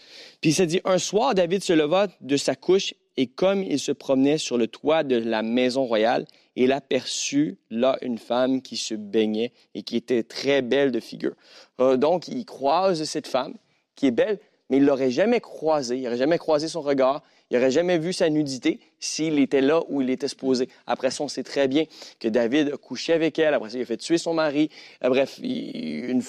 Puis 0.42 0.52
il 0.52 0.54
s'est 0.54 0.66
dit, 0.66 0.82
un 0.86 0.98
soir, 0.98 1.34
David 1.36 1.64
se 1.64 1.74
leva 1.74 2.08
de 2.22 2.38
sa 2.38 2.56
couche 2.56 2.94
et 3.18 3.28
comme 3.28 3.62
il 3.64 3.80
se 3.80 3.92
promenait 3.92 4.38
sur 4.38 4.58
le 4.58 4.68
toit 4.68 5.04
de 5.04 5.18
la 5.18 5.42
maison 5.42 5.84
royale, 5.86 6.26
il 6.56 6.72
aperçut 6.72 7.58
là 7.70 7.98
une 8.02 8.18
femme 8.18 8.62
qui 8.62 8.78
se 8.78 8.94
baignait 8.94 9.52
et 9.76 9.84
qui 9.84 9.98
était 9.98 10.24
très 10.24 10.62
belle 10.62 10.92
de 10.92 11.00
figure. 11.00 11.34
Euh, 11.80 11.98
donc, 11.98 12.28
il 12.30 12.46
croise 12.46 13.04
cette 13.04 13.28
femme 13.28 13.54
qui 13.96 14.08
est 14.08 14.12
belle, 14.12 14.40
mais 14.70 14.78
il 14.78 14.86
l'aurait 14.86 15.12
jamais 15.12 15.42
croisée, 15.42 15.98
il 15.98 16.04
n'aurait 16.04 16.18
jamais 16.18 16.38
croisé 16.38 16.68
son 16.70 16.82
regard, 16.82 17.22
il 17.52 17.58
n'aurait 17.58 17.70
jamais 17.70 18.00
vu 18.00 18.14
sa 18.14 18.30
nudité 18.30 18.80
s'il 19.00 19.38
était 19.40 19.62
là 19.62 19.82
où 19.90 20.02
il 20.02 20.10
était 20.10 20.28
supposé. 20.28 20.70
Après 20.88 21.12
ça, 21.12 21.24
on 21.24 21.28
sait 21.28 21.44
très 21.44 21.68
bien 21.68 21.84
que 22.20 22.28
David 22.30 22.72
a 22.74 22.78
couché 22.78 23.14
avec 23.14 23.38
elle, 23.38 23.54
après 23.54 23.70
ça, 23.70 23.78
il 23.78 23.82
a 23.82 23.86
fait 23.86 23.98
tuer 23.98 24.18
son 24.18 24.34
mari. 24.34 24.70
Euh, 25.04 25.10
bref, 25.10 25.38
il, 25.44 26.06
une, 26.10 26.24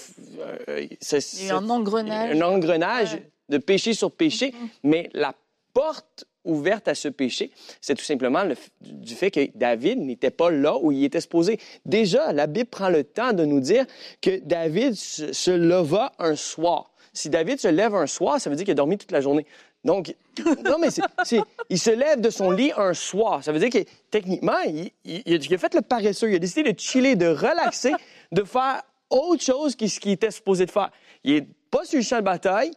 euh, 0.69 0.87
ça- 1.01 1.19
Il 1.41 1.47
y 1.47 1.51
a 1.51 1.55
eu 1.55 1.57
un 1.57 1.71
engrenage. 1.71 2.37
un 2.37 2.43
engrenage 2.43 3.15
Ouais. 3.15 3.23
de 3.49 3.59
péché 3.59 3.95
sur 3.95 4.11
péché, 4.13 4.53
Mhm. 4.53 4.69
mais 4.83 5.11
la 5.15 5.35
porte 5.73 6.25
ouverte 6.45 6.89
à 6.89 6.95
ce 6.97 7.07
péché, 7.09 7.53
c'est 7.81 7.95
tout 7.95 8.05
simplement 8.05 8.43
le 8.43 8.57
du 8.81 9.15
fait 9.15 9.31
que 9.31 9.49
David 9.57 10.01
n'était 10.01 10.33
pas 10.33 10.51
là 10.51 10.77
où 10.77 10.91
il 10.91 11.05
était 11.05 11.21
supposé. 11.21 11.59
Déjà, 11.87 12.33
la 12.33 12.49
Bible 12.49 12.69
prend 12.69 12.89
le 12.89 13.05
temps 13.05 13.33
de 13.33 13.45
nous 13.45 13.61
dire 13.61 13.87
que 14.21 14.41
David 14.41 14.95
se, 14.95 15.33
se 15.33 15.53
leva 15.53 16.13
un 16.19 16.35
soir. 16.35 16.91
Si 17.13 17.31
David 17.31 17.61
se 17.61 17.69
lève 17.69 17.95
un 17.95 18.07
soir, 18.09 18.41
ça 18.41 18.51
veut 18.51 18.57
dire 18.57 18.65
qu'il 18.65 18.73
a 18.73 18.75
dormi 18.75 18.99
toute 18.99 19.13
la 19.13 19.21
journée. 19.21 19.47
Donc, 19.85 20.15
non, 20.65 20.79
mais 20.81 20.91
c'est, 20.91 21.03
c'est- 21.25 21.41
il 21.69 21.79
se 21.79 21.91
lève 21.91 22.21
de 22.21 22.31
son 22.31 22.51
lit 22.51 22.73
un 22.77 22.95
soir. 22.95 23.43
Ça 23.43 23.53
veut 23.53 23.59
dire 23.59 23.71
que 23.71 23.89
techniquement, 24.11 24.59
il, 24.67 24.91
il- 25.05 25.23
il 25.27 25.55
a 25.55 25.59
fait 25.59 25.75
le 25.75 25.81
paresseux. 25.83 26.31
Il 26.31 26.37
a 26.37 26.39
décidé 26.39 26.73
de 26.73 26.79
chiller, 26.79 27.17
de 27.17 27.27
relaxer, 27.27 27.93
de 28.33 28.45
faire 28.45 28.83
autre 29.11 29.43
chose 29.43 29.77
que 29.77 29.87
ce 29.87 29.99
qu'il 30.01 30.13
était 30.13 30.31
supposé 30.31 30.67
de 30.67 30.71
faire. 30.71 30.91
Il 31.25 31.35
est 31.35 31.47
pas 31.71 31.85
sur 31.85 31.99
le 31.99 32.05
champ 32.05 32.17
de 32.19 32.23
bataille. 32.23 32.71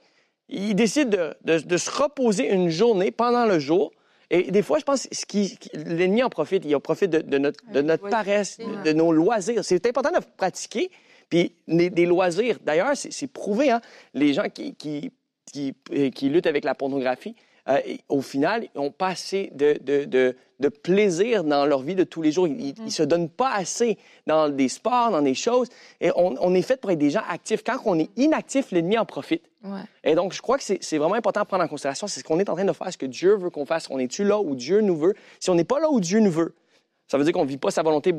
Il 0.50 0.76
décide 0.76 1.10
de, 1.10 1.34
de- 1.44 1.60
de 1.60 1.78
se 1.78 1.90
reposer 1.90 2.52
une 2.52 2.70
journée 2.70 3.12
pendant 3.12 3.46
le 3.46 3.60
jour. 3.60 3.92
Et 4.32 4.50
des 4.52 4.64
fois, 4.64 4.80
je 4.80 4.84
pense 4.84 5.06
que 5.08 5.16
ce 5.16 5.26
qui, 5.26 5.56
qui- 5.58 5.70
l'ennemi 5.76 6.24
en 6.24 6.30
profite. 6.30 6.64
Il 6.66 6.76
en 6.76 6.80
profite 6.80 7.12
de, 7.12 7.20
de 7.22 7.38
notre, 7.38 7.60
de 7.72 7.82
paresse, 8.12 8.58
de, 8.84 8.92
nos 8.94 9.12
loisirs. 9.12 9.64
C'est 9.64 9.86
important 9.86 10.12
de 10.12 10.24
pratiquer. 10.38 10.90
Puis 11.30 11.54
des, 11.68 11.90
des 11.90 12.06
loisirs. 12.06 12.58
D'ailleurs, 12.64 12.96
c'est, 12.96 13.12
c'est 13.14 13.28
prouvé. 13.28 13.70
Hein? 13.72 13.82
Les 14.16 14.34
gens 14.34 14.50
qui, 14.54 14.74
qui, 14.76 15.12
qui, 15.56 16.12
qui 16.12 16.30
luttent 16.30 16.48
avec 16.48 16.64
la 16.66 16.76
pornographie, 16.76 17.36
euh, 17.68 17.80
au 18.10 18.22
final, 18.22 18.68
ils 18.76 18.78
n'ont 18.78 18.92
pas 18.92 19.08
assez 19.08 19.50
de, 19.56 19.78
de, 19.82 20.06
de, 20.06 20.36
de 20.60 20.70
plaisir 20.70 21.44
dans 21.44 21.66
leur 21.66 21.82
vie 21.82 21.96
de 21.96 22.04
tous 22.04 22.22
les 22.22 22.32
jours. 22.32 22.48
Ils 22.48 22.76
ne 22.80 22.90
se 22.90 23.02
donnent 23.02 23.30
pas 23.30 23.52
assez 23.54 23.98
dans 24.28 24.50
des 24.50 24.70
sports, 24.70 25.10
dans 25.10 25.24
des 25.24 25.34
choses. 25.34 25.70
Et 26.00 26.12
on, 26.16 26.36
on 26.40 26.54
est 26.54 26.62
fait 26.62 26.80
pour 26.80 26.92
être 26.92 27.00
des 27.00 27.10
gens 27.10 27.24
actifs. 27.28 27.64
Quand 27.64 27.78
on 27.86 27.98
est 27.98 28.12
inactif, 28.18 28.72
l'ennemi 28.72 29.00
en 29.00 29.06
profite. 29.06 29.42
Ouais. 29.64 29.80
Et 30.04 30.14
donc, 30.14 30.34
je 30.34 30.42
crois 30.44 30.58
que 30.60 30.64
c'est 30.64 30.78
c'est 30.84 31.00
vraiment 31.00 31.16
important 31.16 31.42
à 31.42 31.46
prendre 31.46 31.64
en 31.64 31.68
considération. 31.68 32.06
C'est 32.06 32.20
ce 32.20 32.24
qu'on 32.24 32.40
est 32.40 32.50
en 32.50 32.54
train 32.54 32.66
de 32.66 32.72
faire, 32.72 32.92
ce 32.94 33.00
que 33.00 33.08
Dieu 33.08 33.36
veut 33.36 33.50
qu'on 33.50 33.66
fasse. 33.66 33.88
On 33.90 33.98
est-tu 33.98 34.24
là 34.24 34.40
où 34.40 34.56
Dieu 34.56 34.82
nous 34.82 34.96
veut? 34.96 35.16
Si 35.40 35.50
on 35.50 35.56
n'est 35.56 35.64
pas 35.64 35.80
là 35.80 35.90
où 35.90 36.00
Dieu 36.00 36.20
nous 36.20 36.32
veut, 36.32 36.54
ça 37.08 37.18
veut 37.18 37.24
dire 37.24 37.34
qu'on 37.34 37.46
ne 37.46 37.50
vit 37.50 37.58
pas 37.58 37.72
sa 37.72 37.82
volonté 37.82 38.14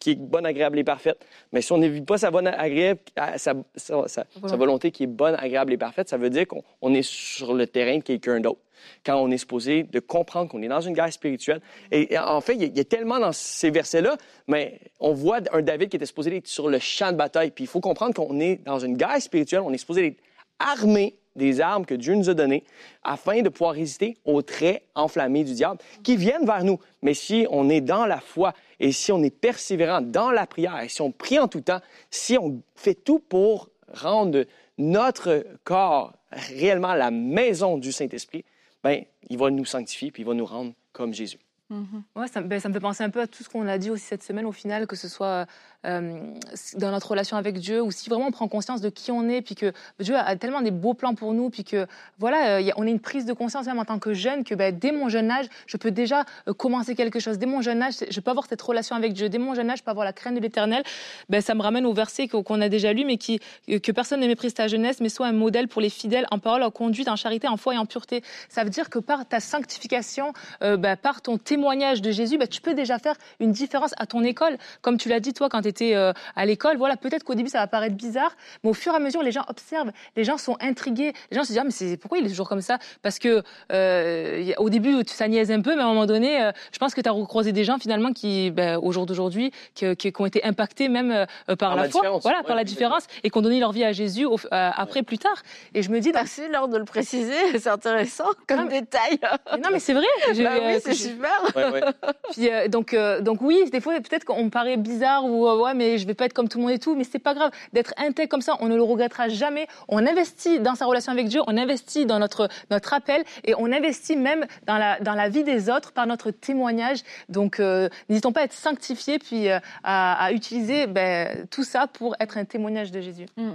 qui 0.00 0.10
est 0.12 0.14
bonne, 0.16 0.44
agréable 0.46 0.78
et 0.80 0.84
parfaite. 0.84 1.24
Mais 1.52 1.60
si 1.62 1.70
on 1.72 1.78
ne 1.78 1.86
vit 1.86 2.00
pas 2.00 2.18
sa, 2.18 2.30
bonne, 2.32 2.48
agréable, 2.48 3.00
sa, 3.16 3.38
sa- 3.38 3.54
sa- 3.76 4.06
sa 4.08 4.24
Voilà. 4.36 4.56
volonté 4.56 4.90
qui 4.90 5.04
est 5.04 5.06
bonne, 5.06 5.36
agréable 5.38 5.72
et 5.72 5.76
parfaite, 5.76 6.08
ça 6.08 6.16
veut 6.16 6.30
dire 6.30 6.48
qu'on 6.48 6.62
on 6.82 6.92
est 6.94 7.02
sur 7.06 7.54
le 7.54 7.66
terrain 7.68 7.98
de 7.98 8.02
quelqu'un 8.02 8.40
d'autre. 8.40 8.60
quand 9.04 9.16
on 9.16 9.30
est 9.30 9.36
supposé 9.36 9.82
de 9.82 10.00
comprendre 10.00 10.48
qu'on 10.50 10.62
est 10.62 10.68
dans 10.68 10.80
une 10.80 10.94
guerre 10.94 11.12
spirituelle. 11.12 11.60
Et, 11.92 12.18
en 12.18 12.40
fait, 12.40 12.54
il 12.54 12.74
y, 12.74 12.80
a, 12.80 12.84
tellement 12.84 13.18
dans 13.18 13.30
ces 13.32 13.70
versets-là, 13.70 14.16
mais 14.48 14.80
on 15.00 15.12
voit 15.12 15.40
un 15.52 15.60
David 15.60 15.90
qui 15.90 15.96
était 15.96 16.06
supposé 16.06 16.34
être 16.34 16.46
sur 16.46 16.70
le 16.70 16.78
champ 16.78 17.12
de 17.12 17.16
bataille. 17.18 17.50
Puis 17.50 17.64
il 17.64 17.66
faut 17.66 17.80
comprendre 17.80 18.14
qu'on 18.14 18.40
est 18.40 18.56
dans 18.64 18.78
une 18.78 18.96
guerre 18.96 19.20
spirituelle, 19.20 19.60
on 19.60 19.70
est 19.74 19.76
supposé 19.76 20.06
être 20.06 20.16
armé 20.58 21.16
des 21.36 21.60
armes 21.60 21.84
que 21.86 21.94
Dieu 21.94 22.14
nous 22.14 22.28
a 22.30 22.34
données 22.34 22.64
afin 23.04 23.42
de 23.42 23.50
pouvoir 23.50 23.74
résister 23.74 24.16
aux 24.24 24.40
traits 24.42 24.82
enflammés 24.94 25.44
du 25.44 25.52
diable 25.52 25.78
qui 26.02 26.16
viennent 26.16 26.46
vers 26.46 26.64
nous. 26.64 26.78
Mais 27.02 27.12
si 27.14 27.46
on 27.50 27.68
est 27.68 27.80
dans 27.82 28.06
la 28.06 28.18
foi 28.18 28.54
et 28.80 28.92
si 28.92 29.12
on 29.12 29.22
est 29.22 29.30
persévérant 29.30 30.00
dans 30.00 30.30
la 30.30 30.46
prière, 30.46 30.82
si 30.88 31.02
on 31.02 31.12
prie 31.12 31.38
en 31.38 31.46
tout 31.48 31.60
temps, 31.60 31.80
si 32.10 32.38
on 32.38 32.62
fait 32.74 32.94
tout 32.94 33.18
pour 33.18 33.68
rendre 33.92 34.46
notre 34.78 35.46
corps 35.64 36.14
réellement 36.32 36.94
la 36.94 37.10
maison 37.10 37.76
du 37.76 37.92
Saint-Esprit, 37.92 38.44
ben, 38.82 39.04
il 39.28 39.38
va 39.38 39.50
nous 39.50 39.66
sanctifier 39.66 40.10
puis 40.10 40.22
il 40.22 40.26
va 40.26 40.34
nous 40.34 40.46
rendre 40.46 40.72
comme 40.92 41.12
Jésus. 41.12 41.38
Mhm. 41.70 42.02
Ouais, 42.16 42.26
ça, 42.26 42.40
ben, 42.40 42.58
ça, 42.58 42.68
me 42.68 42.74
fait 42.74 42.80
penser 42.80 43.04
un 43.04 43.10
peu 43.10 43.20
à 43.20 43.28
tout 43.28 43.44
ce 43.44 43.48
qu'on 43.48 43.68
a 43.68 43.78
dit 43.78 43.90
aussi 43.90 44.04
cette 44.04 44.24
semaine 44.24 44.44
au 44.44 44.52
final, 44.52 44.88
que 44.88 44.96
ce 44.96 45.08
soit 45.08 45.46
euh, 45.86 46.34
dans 46.76 46.90
notre 46.90 47.10
relation 47.10 47.38
avec 47.38 47.58
Dieu, 47.58 47.80
ou 47.80 47.90
si 47.90 48.10
vraiment 48.10 48.26
on 48.26 48.30
prend 48.32 48.48
conscience 48.48 48.82
de 48.82 48.90
qui 48.90 49.10
on 49.12 49.28
est, 49.30 49.40
puis 49.40 49.54
que 49.54 49.72
Dieu 49.98 50.14
a 50.14 50.36
tellement 50.36 50.60
des 50.60 50.72
beaux 50.72 50.92
plans 50.94 51.14
pour 51.14 51.32
nous, 51.32 51.48
puis 51.48 51.64
que 51.64 51.86
voilà, 52.18 52.58
euh, 52.58 52.70
on 52.76 52.86
a 52.86 52.90
une 52.90 53.00
prise 53.00 53.24
de 53.24 53.32
conscience 53.32 53.66
même 53.66 53.78
en 53.78 53.84
tant 53.84 53.98
que 53.98 54.12
jeune, 54.12 54.42
que 54.42 54.54
ben, 54.54 54.76
dès 54.76 54.90
mon 54.92 55.08
jeune 55.08 55.30
âge, 55.30 55.46
je 55.66 55.76
peux 55.76 55.90
déjà 55.90 56.24
euh, 56.48 56.52
commencer 56.52 56.96
quelque 56.96 57.20
chose. 57.20 57.38
Dès 57.38 57.46
mon 57.46 57.62
jeune 57.62 57.80
âge, 57.82 57.94
je 58.10 58.20
peux 58.20 58.30
avoir 58.30 58.46
cette 58.46 58.60
relation 58.60 58.96
avec 58.96 59.12
Dieu. 59.12 59.28
Dès 59.28 59.38
mon 59.38 59.54
jeune 59.54 59.70
âge, 59.70 59.78
je 59.78 59.84
peux 59.84 59.92
avoir 59.92 60.04
la 60.04 60.12
crainte 60.12 60.34
de 60.34 60.40
l'éternel. 60.40 60.82
Ben, 61.28 61.40
ça 61.40 61.54
me 61.54 61.62
ramène 61.62 61.86
au 61.86 61.94
verset 61.94 62.26
qu'on 62.26 62.60
a 62.60 62.68
déjà 62.68 62.92
lu, 62.92 63.04
mais 63.04 63.16
qui, 63.16 63.38
que 63.68 63.92
personne 63.92 64.20
ne 64.20 64.26
méprise 64.26 64.54
ta 64.54 64.66
jeunesse, 64.66 65.00
mais 65.00 65.08
soit 65.08 65.28
un 65.28 65.32
modèle 65.32 65.68
pour 65.68 65.80
les 65.80 65.88
fidèles 65.88 66.26
en 66.30 66.40
parole, 66.40 66.64
en 66.64 66.70
conduite, 66.72 67.08
en 67.08 67.16
charité, 67.16 67.48
en 67.48 67.56
foi 67.56 67.76
et 67.76 67.78
en 67.78 67.86
pureté. 67.86 68.22
Ça 68.48 68.64
veut 68.64 68.70
dire 68.70 68.90
que 68.90 68.98
par 68.98 69.26
ta 69.26 69.40
sanctification, 69.40 70.32
ben, 70.60 70.96
par 70.96 71.22
ton 71.22 71.38
témoignage, 71.38 71.59
témoignage 71.60 72.00
de 72.00 72.10
Jésus, 72.10 72.38
bah, 72.38 72.46
tu 72.46 72.62
peux 72.62 72.72
déjà 72.72 72.98
faire 72.98 73.16
une 73.38 73.52
différence 73.52 73.92
à 73.98 74.06
ton 74.06 74.24
école. 74.24 74.56
Comme 74.80 74.96
tu 74.96 75.10
l'as 75.10 75.20
dit, 75.20 75.34
toi, 75.34 75.50
quand 75.50 75.60
tu 75.60 75.68
étais 75.68 75.94
euh, 75.94 76.14
à 76.34 76.46
l'école, 76.46 76.78
voilà, 76.78 76.96
peut-être 76.96 77.22
qu'au 77.22 77.34
début, 77.34 77.50
ça 77.50 77.58
va 77.58 77.66
paraître 77.66 77.96
bizarre, 77.96 78.34
mais 78.64 78.70
au 78.70 78.74
fur 78.74 78.94
et 78.94 78.96
à 78.96 78.98
mesure, 78.98 79.22
les 79.22 79.30
gens 79.30 79.44
observent, 79.46 79.92
les 80.16 80.24
gens 80.24 80.38
sont 80.38 80.56
intrigués, 80.60 81.12
les 81.30 81.36
gens 81.36 81.42
se 81.42 81.48
disent, 81.48 81.58
ah, 81.58 81.64
mais 81.64 81.70
c'est, 81.70 81.98
pourquoi 81.98 82.16
il 82.16 82.24
est 82.24 82.30
toujours 82.30 82.48
comme 82.48 82.62
ça? 82.62 82.78
Parce 83.02 83.18
que 83.18 83.42
euh, 83.72 84.52
au 84.56 84.70
début, 84.70 85.02
ça 85.06 85.28
niaise 85.28 85.50
un 85.50 85.60
peu, 85.60 85.76
mais 85.76 85.82
à 85.82 85.84
un 85.84 85.88
moment 85.88 86.06
donné, 86.06 86.42
euh, 86.42 86.50
je 86.72 86.78
pense 86.78 86.94
que 86.94 87.02
tu 87.02 87.08
as 87.10 87.12
recroisé 87.12 87.52
des 87.52 87.64
gens, 87.64 87.78
finalement, 87.78 88.14
qui, 88.14 88.50
ben, 88.50 88.78
au 88.78 88.90
jour 88.90 89.04
d'aujourd'hui, 89.04 89.52
qui, 89.74 89.94
qui, 89.96 90.12
ont 90.18 90.26
été 90.26 90.42
impactés 90.42 90.88
même 90.88 91.26
par, 91.58 91.76
la, 91.76 91.90
foi, 91.90 92.18
voilà, 92.22 92.42
par 92.42 92.56
la 92.56 92.64
différence, 92.64 93.06
et 93.22 93.28
qui 93.28 93.36
ont 93.36 93.42
donné 93.42 93.60
leur 93.60 93.72
vie 93.72 93.84
à 93.84 93.92
Jésus 93.92 94.26
après, 94.50 95.02
plus 95.02 95.18
tard. 95.18 95.42
Et 95.74 95.82
je 95.82 95.90
me 95.90 96.00
dis, 96.00 96.10
merci 96.12 96.42
lors 96.50 96.68
de 96.68 96.78
le 96.78 96.84
préciser, 96.86 97.34
c'est 97.58 97.68
intéressant 97.68 98.30
comme 98.46 98.68
détail. 98.68 99.18
non, 99.62 99.68
mais 99.70 99.78
c'est 99.78 99.92
vrai. 99.92 100.06
Bah 100.38 100.50
oui, 100.62 100.80
c'est 100.82 100.94
super. 100.94 101.42
Puis, 102.32 102.50
euh, 102.50 102.68
donc, 102.68 102.94
euh, 102.94 103.20
donc 103.20 103.40
oui, 103.40 103.58
des 103.70 103.80
fois, 103.80 103.94
peut-être 104.00 104.24
qu'on 104.24 104.44
me 104.44 104.50
paraît 104.50 104.76
bizarre 104.76 105.24
ou 105.24 105.46
euh, 105.46 105.62
ouais, 105.62 105.74
mais 105.74 105.98
je 105.98 106.06
vais 106.06 106.14
pas 106.14 106.26
être 106.26 106.32
comme 106.32 106.48
tout 106.48 106.58
le 106.58 106.64
monde 106.64 106.72
et 106.72 106.78
tout, 106.78 106.94
mais 106.94 107.04
c'est 107.04 107.18
pas 107.18 107.34
grave. 107.34 107.50
D'être 107.72 107.92
intègre 107.96 108.28
comme 108.28 108.42
ça, 108.42 108.56
on 108.60 108.68
ne 108.68 108.76
le 108.76 108.82
regrettera 108.82 109.28
jamais. 109.28 109.66
On 109.88 110.06
investit 110.06 110.60
dans 110.60 110.74
sa 110.74 110.86
relation 110.86 111.12
avec 111.12 111.28
Dieu, 111.28 111.40
on 111.46 111.56
investit 111.56 112.06
dans 112.06 112.18
notre, 112.18 112.48
notre 112.70 112.92
appel 112.94 113.24
et 113.44 113.54
on 113.56 113.72
investit 113.72 114.16
même 114.16 114.46
dans 114.66 114.78
la, 114.78 115.00
dans 115.00 115.14
la 115.14 115.28
vie 115.28 115.44
des 115.44 115.70
autres 115.70 115.92
par 115.92 116.06
notre 116.06 116.30
témoignage. 116.30 117.00
Donc, 117.28 117.60
n'hésitons 118.08 118.32
pas 118.32 118.42
à 118.42 118.44
être 118.44 118.52
sanctifiés 118.52 119.18
puis 119.18 119.48
à, 119.84 120.30
utiliser 120.32 120.86
ben, 120.86 121.46
tout 121.50 121.64
ça 121.64 121.86
pour 121.86 122.14
être 122.20 122.38
un 122.38 122.44
témoignage 122.44 122.92
de 122.92 123.00
Jésus. 123.00 123.26
Mmh. 123.36 123.50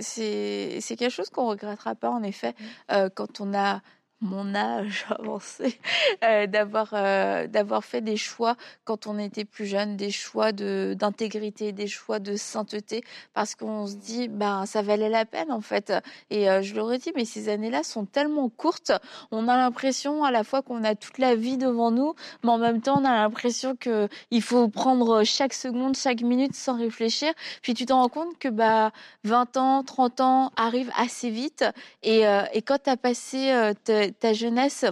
C'est 0.00 0.96
quelque 0.96 1.10
chose 1.10 1.30
qu'on 1.30 1.46
regrettera 1.46 1.94
pas, 1.94 2.10
en 2.10 2.22
effet, 2.22 2.54
mmh. 2.90 3.08
quand 3.14 3.40
on 3.40 3.54
a 3.54 3.80
mon 4.22 4.54
âge 4.54 5.04
avancé, 5.10 5.78
euh, 6.24 6.46
d'avoir 6.46 6.90
euh, 6.92 7.46
d'avoir 7.48 7.84
fait 7.84 8.00
des 8.00 8.16
choix 8.16 8.56
quand 8.84 9.06
on 9.06 9.18
était 9.18 9.44
plus 9.44 9.66
jeune, 9.66 9.96
des 9.96 10.10
choix 10.10 10.52
de 10.52 10.94
d'intégrité, 10.98 11.72
des 11.72 11.88
choix 11.88 12.20
de 12.20 12.36
sainteté, 12.36 13.02
parce 13.34 13.54
qu'on 13.54 13.86
se 13.86 13.96
dit 13.96 14.28
ben 14.28 14.64
ça 14.64 14.80
valait 14.80 15.08
la 15.08 15.24
peine 15.24 15.50
en 15.50 15.60
fait. 15.60 15.92
Et 16.30 16.48
euh, 16.48 16.62
je 16.62 16.74
l'aurais 16.74 16.98
dit, 16.98 17.12
mais 17.16 17.24
ces 17.24 17.48
années-là 17.48 17.82
sont 17.82 18.06
tellement 18.06 18.48
courtes, 18.48 18.92
on 19.32 19.48
a 19.48 19.56
l'impression 19.56 20.24
à 20.24 20.30
la 20.30 20.44
fois 20.44 20.62
qu'on 20.62 20.84
a 20.84 20.94
toute 20.94 21.18
la 21.18 21.34
vie 21.34 21.58
devant 21.58 21.90
nous, 21.90 22.14
mais 22.44 22.50
en 22.50 22.58
même 22.58 22.80
temps 22.80 23.00
on 23.00 23.04
a 23.04 23.14
l'impression 23.14 23.76
que 23.76 24.08
il 24.30 24.42
faut 24.42 24.68
prendre 24.68 25.24
chaque 25.24 25.52
seconde, 25.52 25.96
chaque 25.96 26.22
minute 26.22 26.54
sans 26.54 26.78
réfléchir. 26.78 27.32
Puis 27.60 27.74
tu 27.74 27.86
t'en 27.86 28.02
rends 28.02 28.08
compte 28.08 28.38
que 28.38 28.48
bah 28.48 28.92
20 29.24 29.56
ans, 29.56 29.82
30 29.82 30.20
ans 30.20 30.52
arrivent 30.56 30.92
assez 30.96 31.30
vite, 31.30 31.64
et, 32.04 32.22
et 32.52 32.62
quand 32.62 32.78
tu 32.84 32.90
as 32.90 32.96
passé 32.96 33.72
ta 34.18 34.32
jeunesse 34.32 34.84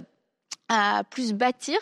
à 0.73 1.03
plus 1.03 1.33
bâtir, 1.33 1.79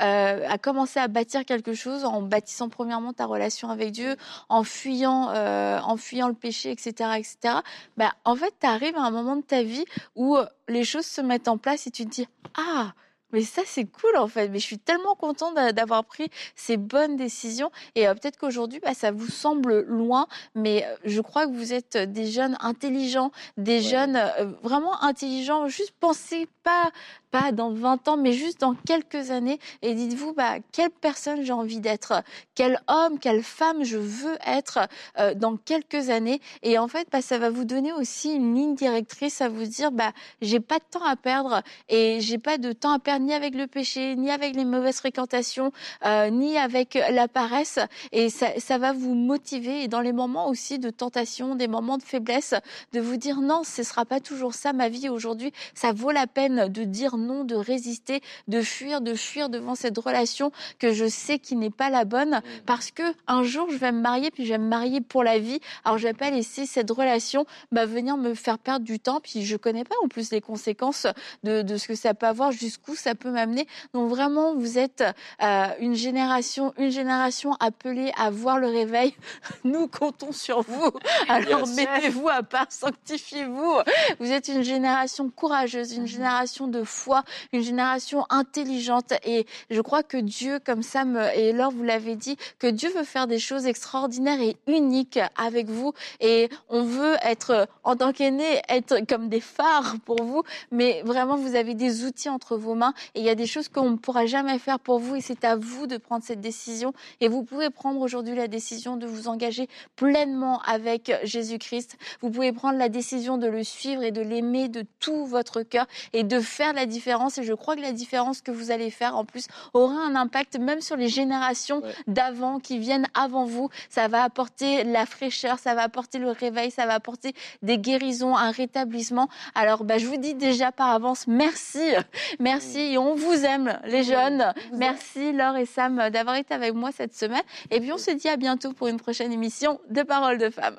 euh, 0.00 0.48
à 0.48 0.58
commencer 0.58 0.98
à 0.98 1.06
bâtir 1.06 1.44
quelque 1.44 1.72
chose 1.72 2.04
en 2.04 2.20
bâtissant 2.20 2.68
premièrement 2.68 3.12
ta 3.12 3.26
relation 3.26 3.70
avec 3.70 3.92
Dieu, 3.92 4.16
en 4.48 4.64
fuyant, 4.64 5.30
euh, 5.30 5.78
en 5.78 5.96
fuyant 5.96 6.26
le 6.26 6.34
péché, 6.34 6.72
etc., 6.72 7.10
etc. 7.16 7.60
Bah, 7.96 8.12
en 8.24 8.34
fait, 8.34 8.52
tu 8.60 8.66
arrives 8.66 8.96
à 8.96 9.02
un 9.02 9.12
moment 9.12 9.36
de 9.36 9.42
ta 9.42 9.62
vie 9.62 9.84
où 10.16 10.36
les 10.68 10.82
choses 10.82 11.06
se 11.06 11.20
mettent 11.20 11.46
en 11.46 11.58
place 11.58 11.86
et 11.86 11.92
tu 11.92 12.04
te 12.04 12.10
dis 12.10 12.26
ah 12.56 12.92
mais 13.34 13.42
ça, 13.42 13.62
c'est 13.66 13.84
cool 13.84 14.16
en 14.16 14.28
fait. 14.28 14.48
Mais 14.48 14.60
je 14.60 14.64
suis 14.64 14.78
tellement 14.78 15.16
contente 15.16 15.56
d'avoir 15.56 16.04
pris 16.04 16.30
ces 16.54 16.76
bonnes 16.76 17.16
décisions. 17.16 17.70
Et 17.96 18.06
euh, 18.06 18.14
peut-être 18.14 18.38
qu'aujourd'hui, 18.38 18.78
bah, 18.78 18.94
ça 18.94 19.10
vous 19.10 19.26
semble 19.26 19.80
loin, 19.80 20.28
mais 20.54 20.84
euh, 20.84 20.96
je 21.04 21.20
crois 21.20 21.46
que 21.46 21.52
vous 21.52 21.72
êtes 21.72 21.96
des 21.96 22.30
jeunes 22.30 22.56
intelligents, 22.60 23.32
des 23.56 23.82
jeunes 23.82 24.16
euh, 24.16 24.52
vraiment 24.62 25.02
intelligents. 25.02 25.66
Juste 25.66 25.94
pensez 25.98 26.48
pas 26.62 26.92
pas 27.34 27.50
dans 27.50 27.72
20 27.72 28.06
ans, 28.06 28.16
mais 28.16 28.32
juste 28.32 28.60
dans 28.60 28.74
quelques 28.74 29.32
années. 29.32 29.58
Et 29.82 29.94
dites-vous, 29.94 30.34
bah, 30.34 30.58
quelle 30.70 30.90
personne 30.90 31.42
j'ai 31.42 31.52
envie 31.52 31.80
d'être, 31.80 32.22
quel 32.54 32.78
homme, 32.86 33.18
quelle 33.18 33.42
femme 33.42 33.82
je 33.82 33.98
veux 33.98 34.38
être 34.46 34.78
euh, 35.18 35.34
dans 35.34 35.56
quelques 35.56 36.10
années? 36.10 36.40
Et 36.62 36.78
en 36.78 36.86
fait, 36.86 37.08
bah, 37.10 37.22
ça 37.22 37.38
va 37.38 37.50
vous 37.50 37.64
donner 37.64 37.92
aussi 37.92 38.32
une 38.32 38.54
ligne 38.54 38.76
directrice 38.76 39.40
à 39.40 39.48
vous 39.48 39.64
dire, 39.64 39.90
bah, 39.90 40.12
j'ai 40.42 40.60
pas 40.60 40.78
de 40.78 40.84
temps 40.88 41.04
à 41.04 41.16
perdre 41.16 41.62
et 41.88 42.20
j'ai 42.20 42.38
pas 42.38 42.56
de 42.56 42.70
temps 42.70 42.92
à 42.92 43.00
perdre 43.00 43.26
ni 43.26 43.34
avec 43.34 43.56
le 43.56 43.66
péché, 43.66 44.14
ni 44.14 44.30
avec 44.30 44.54
les 44.54 44.64
mauvaises 44.64 44.98
fréquentations, 44.98 45.72
euh, 46.06 46.30
ni 46.30 46.56
avec 46.56 46.96
la 47.10 47.26
paresse. 47.26 47.80
Et 48.12 48.30
ça, 48.30 48.46
ça 48.58 48.78
va 48.78 48.92
vous 48.92 49.16
motiver. 49.16 49.82
Et 49.82 49.88
dans 49.88 50.00
les 50.00 50.12
moments 50.12 50.46
aussi 50.46 50.78
de 50.78 50.90
tentation, 50.90 51.56
des 51.56 51.66
moments 51.66 51.98
de 51.98 52.04
faiblesse, 52.04 52.54
de 52.92 53.00
vous 53.00 53.16
dire 53.16 53.40
non, 53.40 53.64
ce 53.64 53.82
sera 53.82 54.04
pas 54.04 54.20
toujours 54.20 54.54
ça 54.54 54.72
ma 54.72 54.88
vie 54.88 55.08
aujourd'hui. 55.08 55.52
Ça 55.74 55.92
vaut 55.92 56.12
la 56.12 56.28
peine 56.28 56.68
de 56.68 56.84
dire 56.84 57.16
non, 57.16 57.23
de 57.44 57.54
résister, 57.54 58.20
de 58.48 58.60
fuir, 58.60 59.00
de 59.00 59.14
fuir 59.14 59.48
devant 59.48 59.74
cette 59.74 59.98
relation 59.98 60.52
que 60.78 60.92
je 60.92 61.06
sais 61.06 61.38
qui 61.38 61.56
n'est 61.56 61.70
pas 61.70 61.90
la 61.90 62.04
bonne, 62.04 62.36
mm. 62.36 62.42
parce 62.66 62.90
que 62.90 63.02
un 63.26 63.42
jour 63.42 63.68
je 63.70 63.76
vais 63.76 63.92
me 63.92 64.00
marier, 64.00 64.30
puis 64.30 64.44
je 64.44 64.52
vais 64.52 64.58
me 64.58 64.68
marier 64.68 65.00
pour 65.00 65.24
la 65.24 65.38
vie. 65.38 65.60
Alors 65.84 65.98
je 65.98 66.06
vais 66.06 66.14
pas 66.14 66.30
laisser 66.30 66.66
cette 66.66 66.90
relation 66.90 67.46
bah, 67.72 67.86
venir 67.86 68.16
me 68.16 68.34
faire 68.34 68.58
perdre 68.58 68.84
du 68.84 69.00
temps, 69.00 69.20
puis 69.20 69.44
je 69.44 69.56
connais 69.56 69.84
pas 69.84 69.94
en 70.02 70.08
plus 70.08 70.30
les 70.30 70.40
conséquences 70.40 71.06
de, 71.42 71.62
de 71.62 71.76
ce 71.76 71.88
que 71.88 71.94
ça 71.94 72.14
peut 72.14 72.26
avoir, 72.26 72.52
jusqu'où 72.52 72.94
ça 72.94 73.14
peut 73.14 73.30
m'amener. 73.30 73.66
Donc 73.92 74.08
vraiment, 74.10 74.54
vous 74.54 74.78
êtes 74.78 75.04
euh, 75.42 75.66
une 75.80 75.94
génération, 75.94 76.74
une 76.76 76.90
génération 76.90 77.54
appelée 77.60 78.12
à 78.16 78.30
voir 78.30 78.58
le 78.58 78.68
réveil. 78.68 79.14
Nous 79.64 79.88
comptons 79.88 80.32
sur 80.32 80.62
vous. 80.62 80.90
Alors 81.28 81.66
mettez-vous 81.68 82.28
à 82.28 82.42
part, 82.42 82.66
sanctifiez-vous. 82.70 83.74
Vous 84.20 84.30
êtes 84.30 84.48
une 84.48 84.62
génération 84.62 85.30
courageuse, 85.30 85.92
une 85.92 86.04
mm-hmm. 86.04 86.06
génération 86.06 86.68
de 86.68 86.82
foi 86.82 87.13
une 87.52 87.62
génération 87.62 88.24
intelligente. 88.30 89.12
Et 89.24 89.46
je 89.70 89.80
crois 89.80 90.02
que 90.02 90.16
Dieu, 90.16 90.58
comme 90.64 90.82
Sam 90.82 91.20
et 91.34 91.52
Laure 91.52 91.70
vous 91.70 91.82
l'avez 91.82 92.16
dit, 92.16 92.36
que 92.58 92.66
Dieu 92.66 92.90
veut 92.90 93.04
faire 93.04 93.26
des 93.26 93.38
choses 93.38 93.66
extraordinaires 93.66 94.40
et 94.40 94.56
uniques 94.66 95.20
avec 95.36 95.68
vous. 95.68 95.92
Et 96.20 96.48
on 96.68 96.82
veut 96.82 97.16
être, 97.22 97.68
en 97.84 97.96
tant 97.96 98.12
qu'aîné, 98.12 98.62
être 98.68 99.06
comme 99.06 99.28
des 99.28 99.40
phares 99.40 99.96
pour 100.04 100.22
vous. 100.22 100.42
Mais 100.70 101.02
vraiment, 101.04 101.36
vous 101.36 101.54
avez 101.54 101.74
des 101.74 102.04
outils 102.04 102.28
entre 102.28 102.56
vos 102.56 102.74
mains 102.74 102.94
et 103.14 103.20
il 103.20 103.24
y 103.24 103.30
a 103.30 103.34
des 103.34 103.46
choses 103.46 103.68
qu'on 103.68 103.90
ne 103.90 103.96
pourra 103.96 104.26
jamais 104.26 104.58
faire 104.58 104.78
pour 104.78 104.98
vous 104.98 105.16
et 105.16 105.20
c'est 105.20 105.44
à 105.44 105.56
vous 105.56 105.86
de 105.86 105.96
prendre 105.96 106.24
cette 106.24 106.40
décision. 106.40 106.92
Et 107.20 107.28
vous 107.28 107.42
pouvez 107.42 107.70
prendre 107.70 108.00
aujourd'hui 108.00 108.34
la 108.34 108.48
décision 108.48 108.96
de 108.96 109.06
vous 109.06 109.28
engager 109.28 109.68
pleinement 109.96 110.60
avec 110.62 111.12
Jésus-Christ. 111.24 111.96
Vous 112.20 112.30
pouvez 112.30 112.52
prendre 112.52 112.78
la 112.78 112.88
décision 112.88 113.38
de 113.38 113.46
le 113.46 113.64
suivre 113.64 114.02
et 114.02 114.10
de 114.10 114.20
l'aimer 114.20 114.68
de 114.68 114.84
tout 115.00 115.26
votre 115.26 115.62
cœur 115.62 115.86
et 116.12 116.24
de 116.24 116.40
faire 116.40 116.72
la 116.72 116.86
différence 116.86 117.03
et 117.06 117.42
je 117.42 117.52
crois 117.52 117.76
que 117.76 117.80
la 117.80 117.92
différence 117.92 118.40
que 118.40 118.50
vous 118.50 118.70
allez 118.70 118.90
faire 118.90 119.16
en 119.16 119.24
plus 119.24 119.46
aura 119.72 119.94
un 119.94 120.14
impact 120.14 120.58
même 120.58 120.80
sur 120.80 120.96
les 120.96 121.08
générations 121.08 121.82
d'avant 122.06 122.58
qui 122.58 122.78
viennent 122.78 123.06
avant 123.14 123.44
vous. 123.44 123.68
Ça 123.88 124.08
va 124.08 124.22
apporter 124.22 124.84
la 124.84 125.06
fraîcheur, 125.06 125.58
ça 125.58 125.74
va 125.74 125.82
apporter 125.82 126.18
le 126.18 126.30
réveil, 126.30 126.70
ça 126.70 126.86
va 126.86 126.94
apporter 126.94 127.34
des 127.62 127.78
guérisons, 127.78 128.36
un 128.36 128.50
rétablissement. 128.50 129.28
Alors 129.54 129.84
bah, 129.84 129.98
je 129.98 130.06
vous 130.06 130.16
dis 130.16 130.34
déjà 130.34 130.72
par 130.72 130.90
avance 130.90 131.26
merci, 131.26 131.92
merci 132.40 132.78
et 132.78 132.98
on 132.98 133.14
vous 133.14 133.44
aime 133.44 133.78
les 133.84 134.02
jeunes. 134.02 134.52
Merci 134.72 135.32
Laure 135.32 135.56
et 135.56 135.66
Sam 135.66 136.10
d'avoir 136.10 136.36
été 136.36 136.54
avec 136.54 136.74
moi 136.74 136.90
cette 136.92 137.14
semaine 137.14 137.42
et 137.70 137.80
puis 137.80 137.92
on 137.92 137.98
se 137.98 138.10
dit 138.10 138.28
à 138.28 138.36
bientôt 138.36 138.72
pour 138.72 138.88
une 138.88 138.98
prochaine 138.98 139.32
émission 139.32 139.80
de 139.90 140.02
Paroles 140.02 140.38
de 140.38 140.50
femmes. 140.50 140.78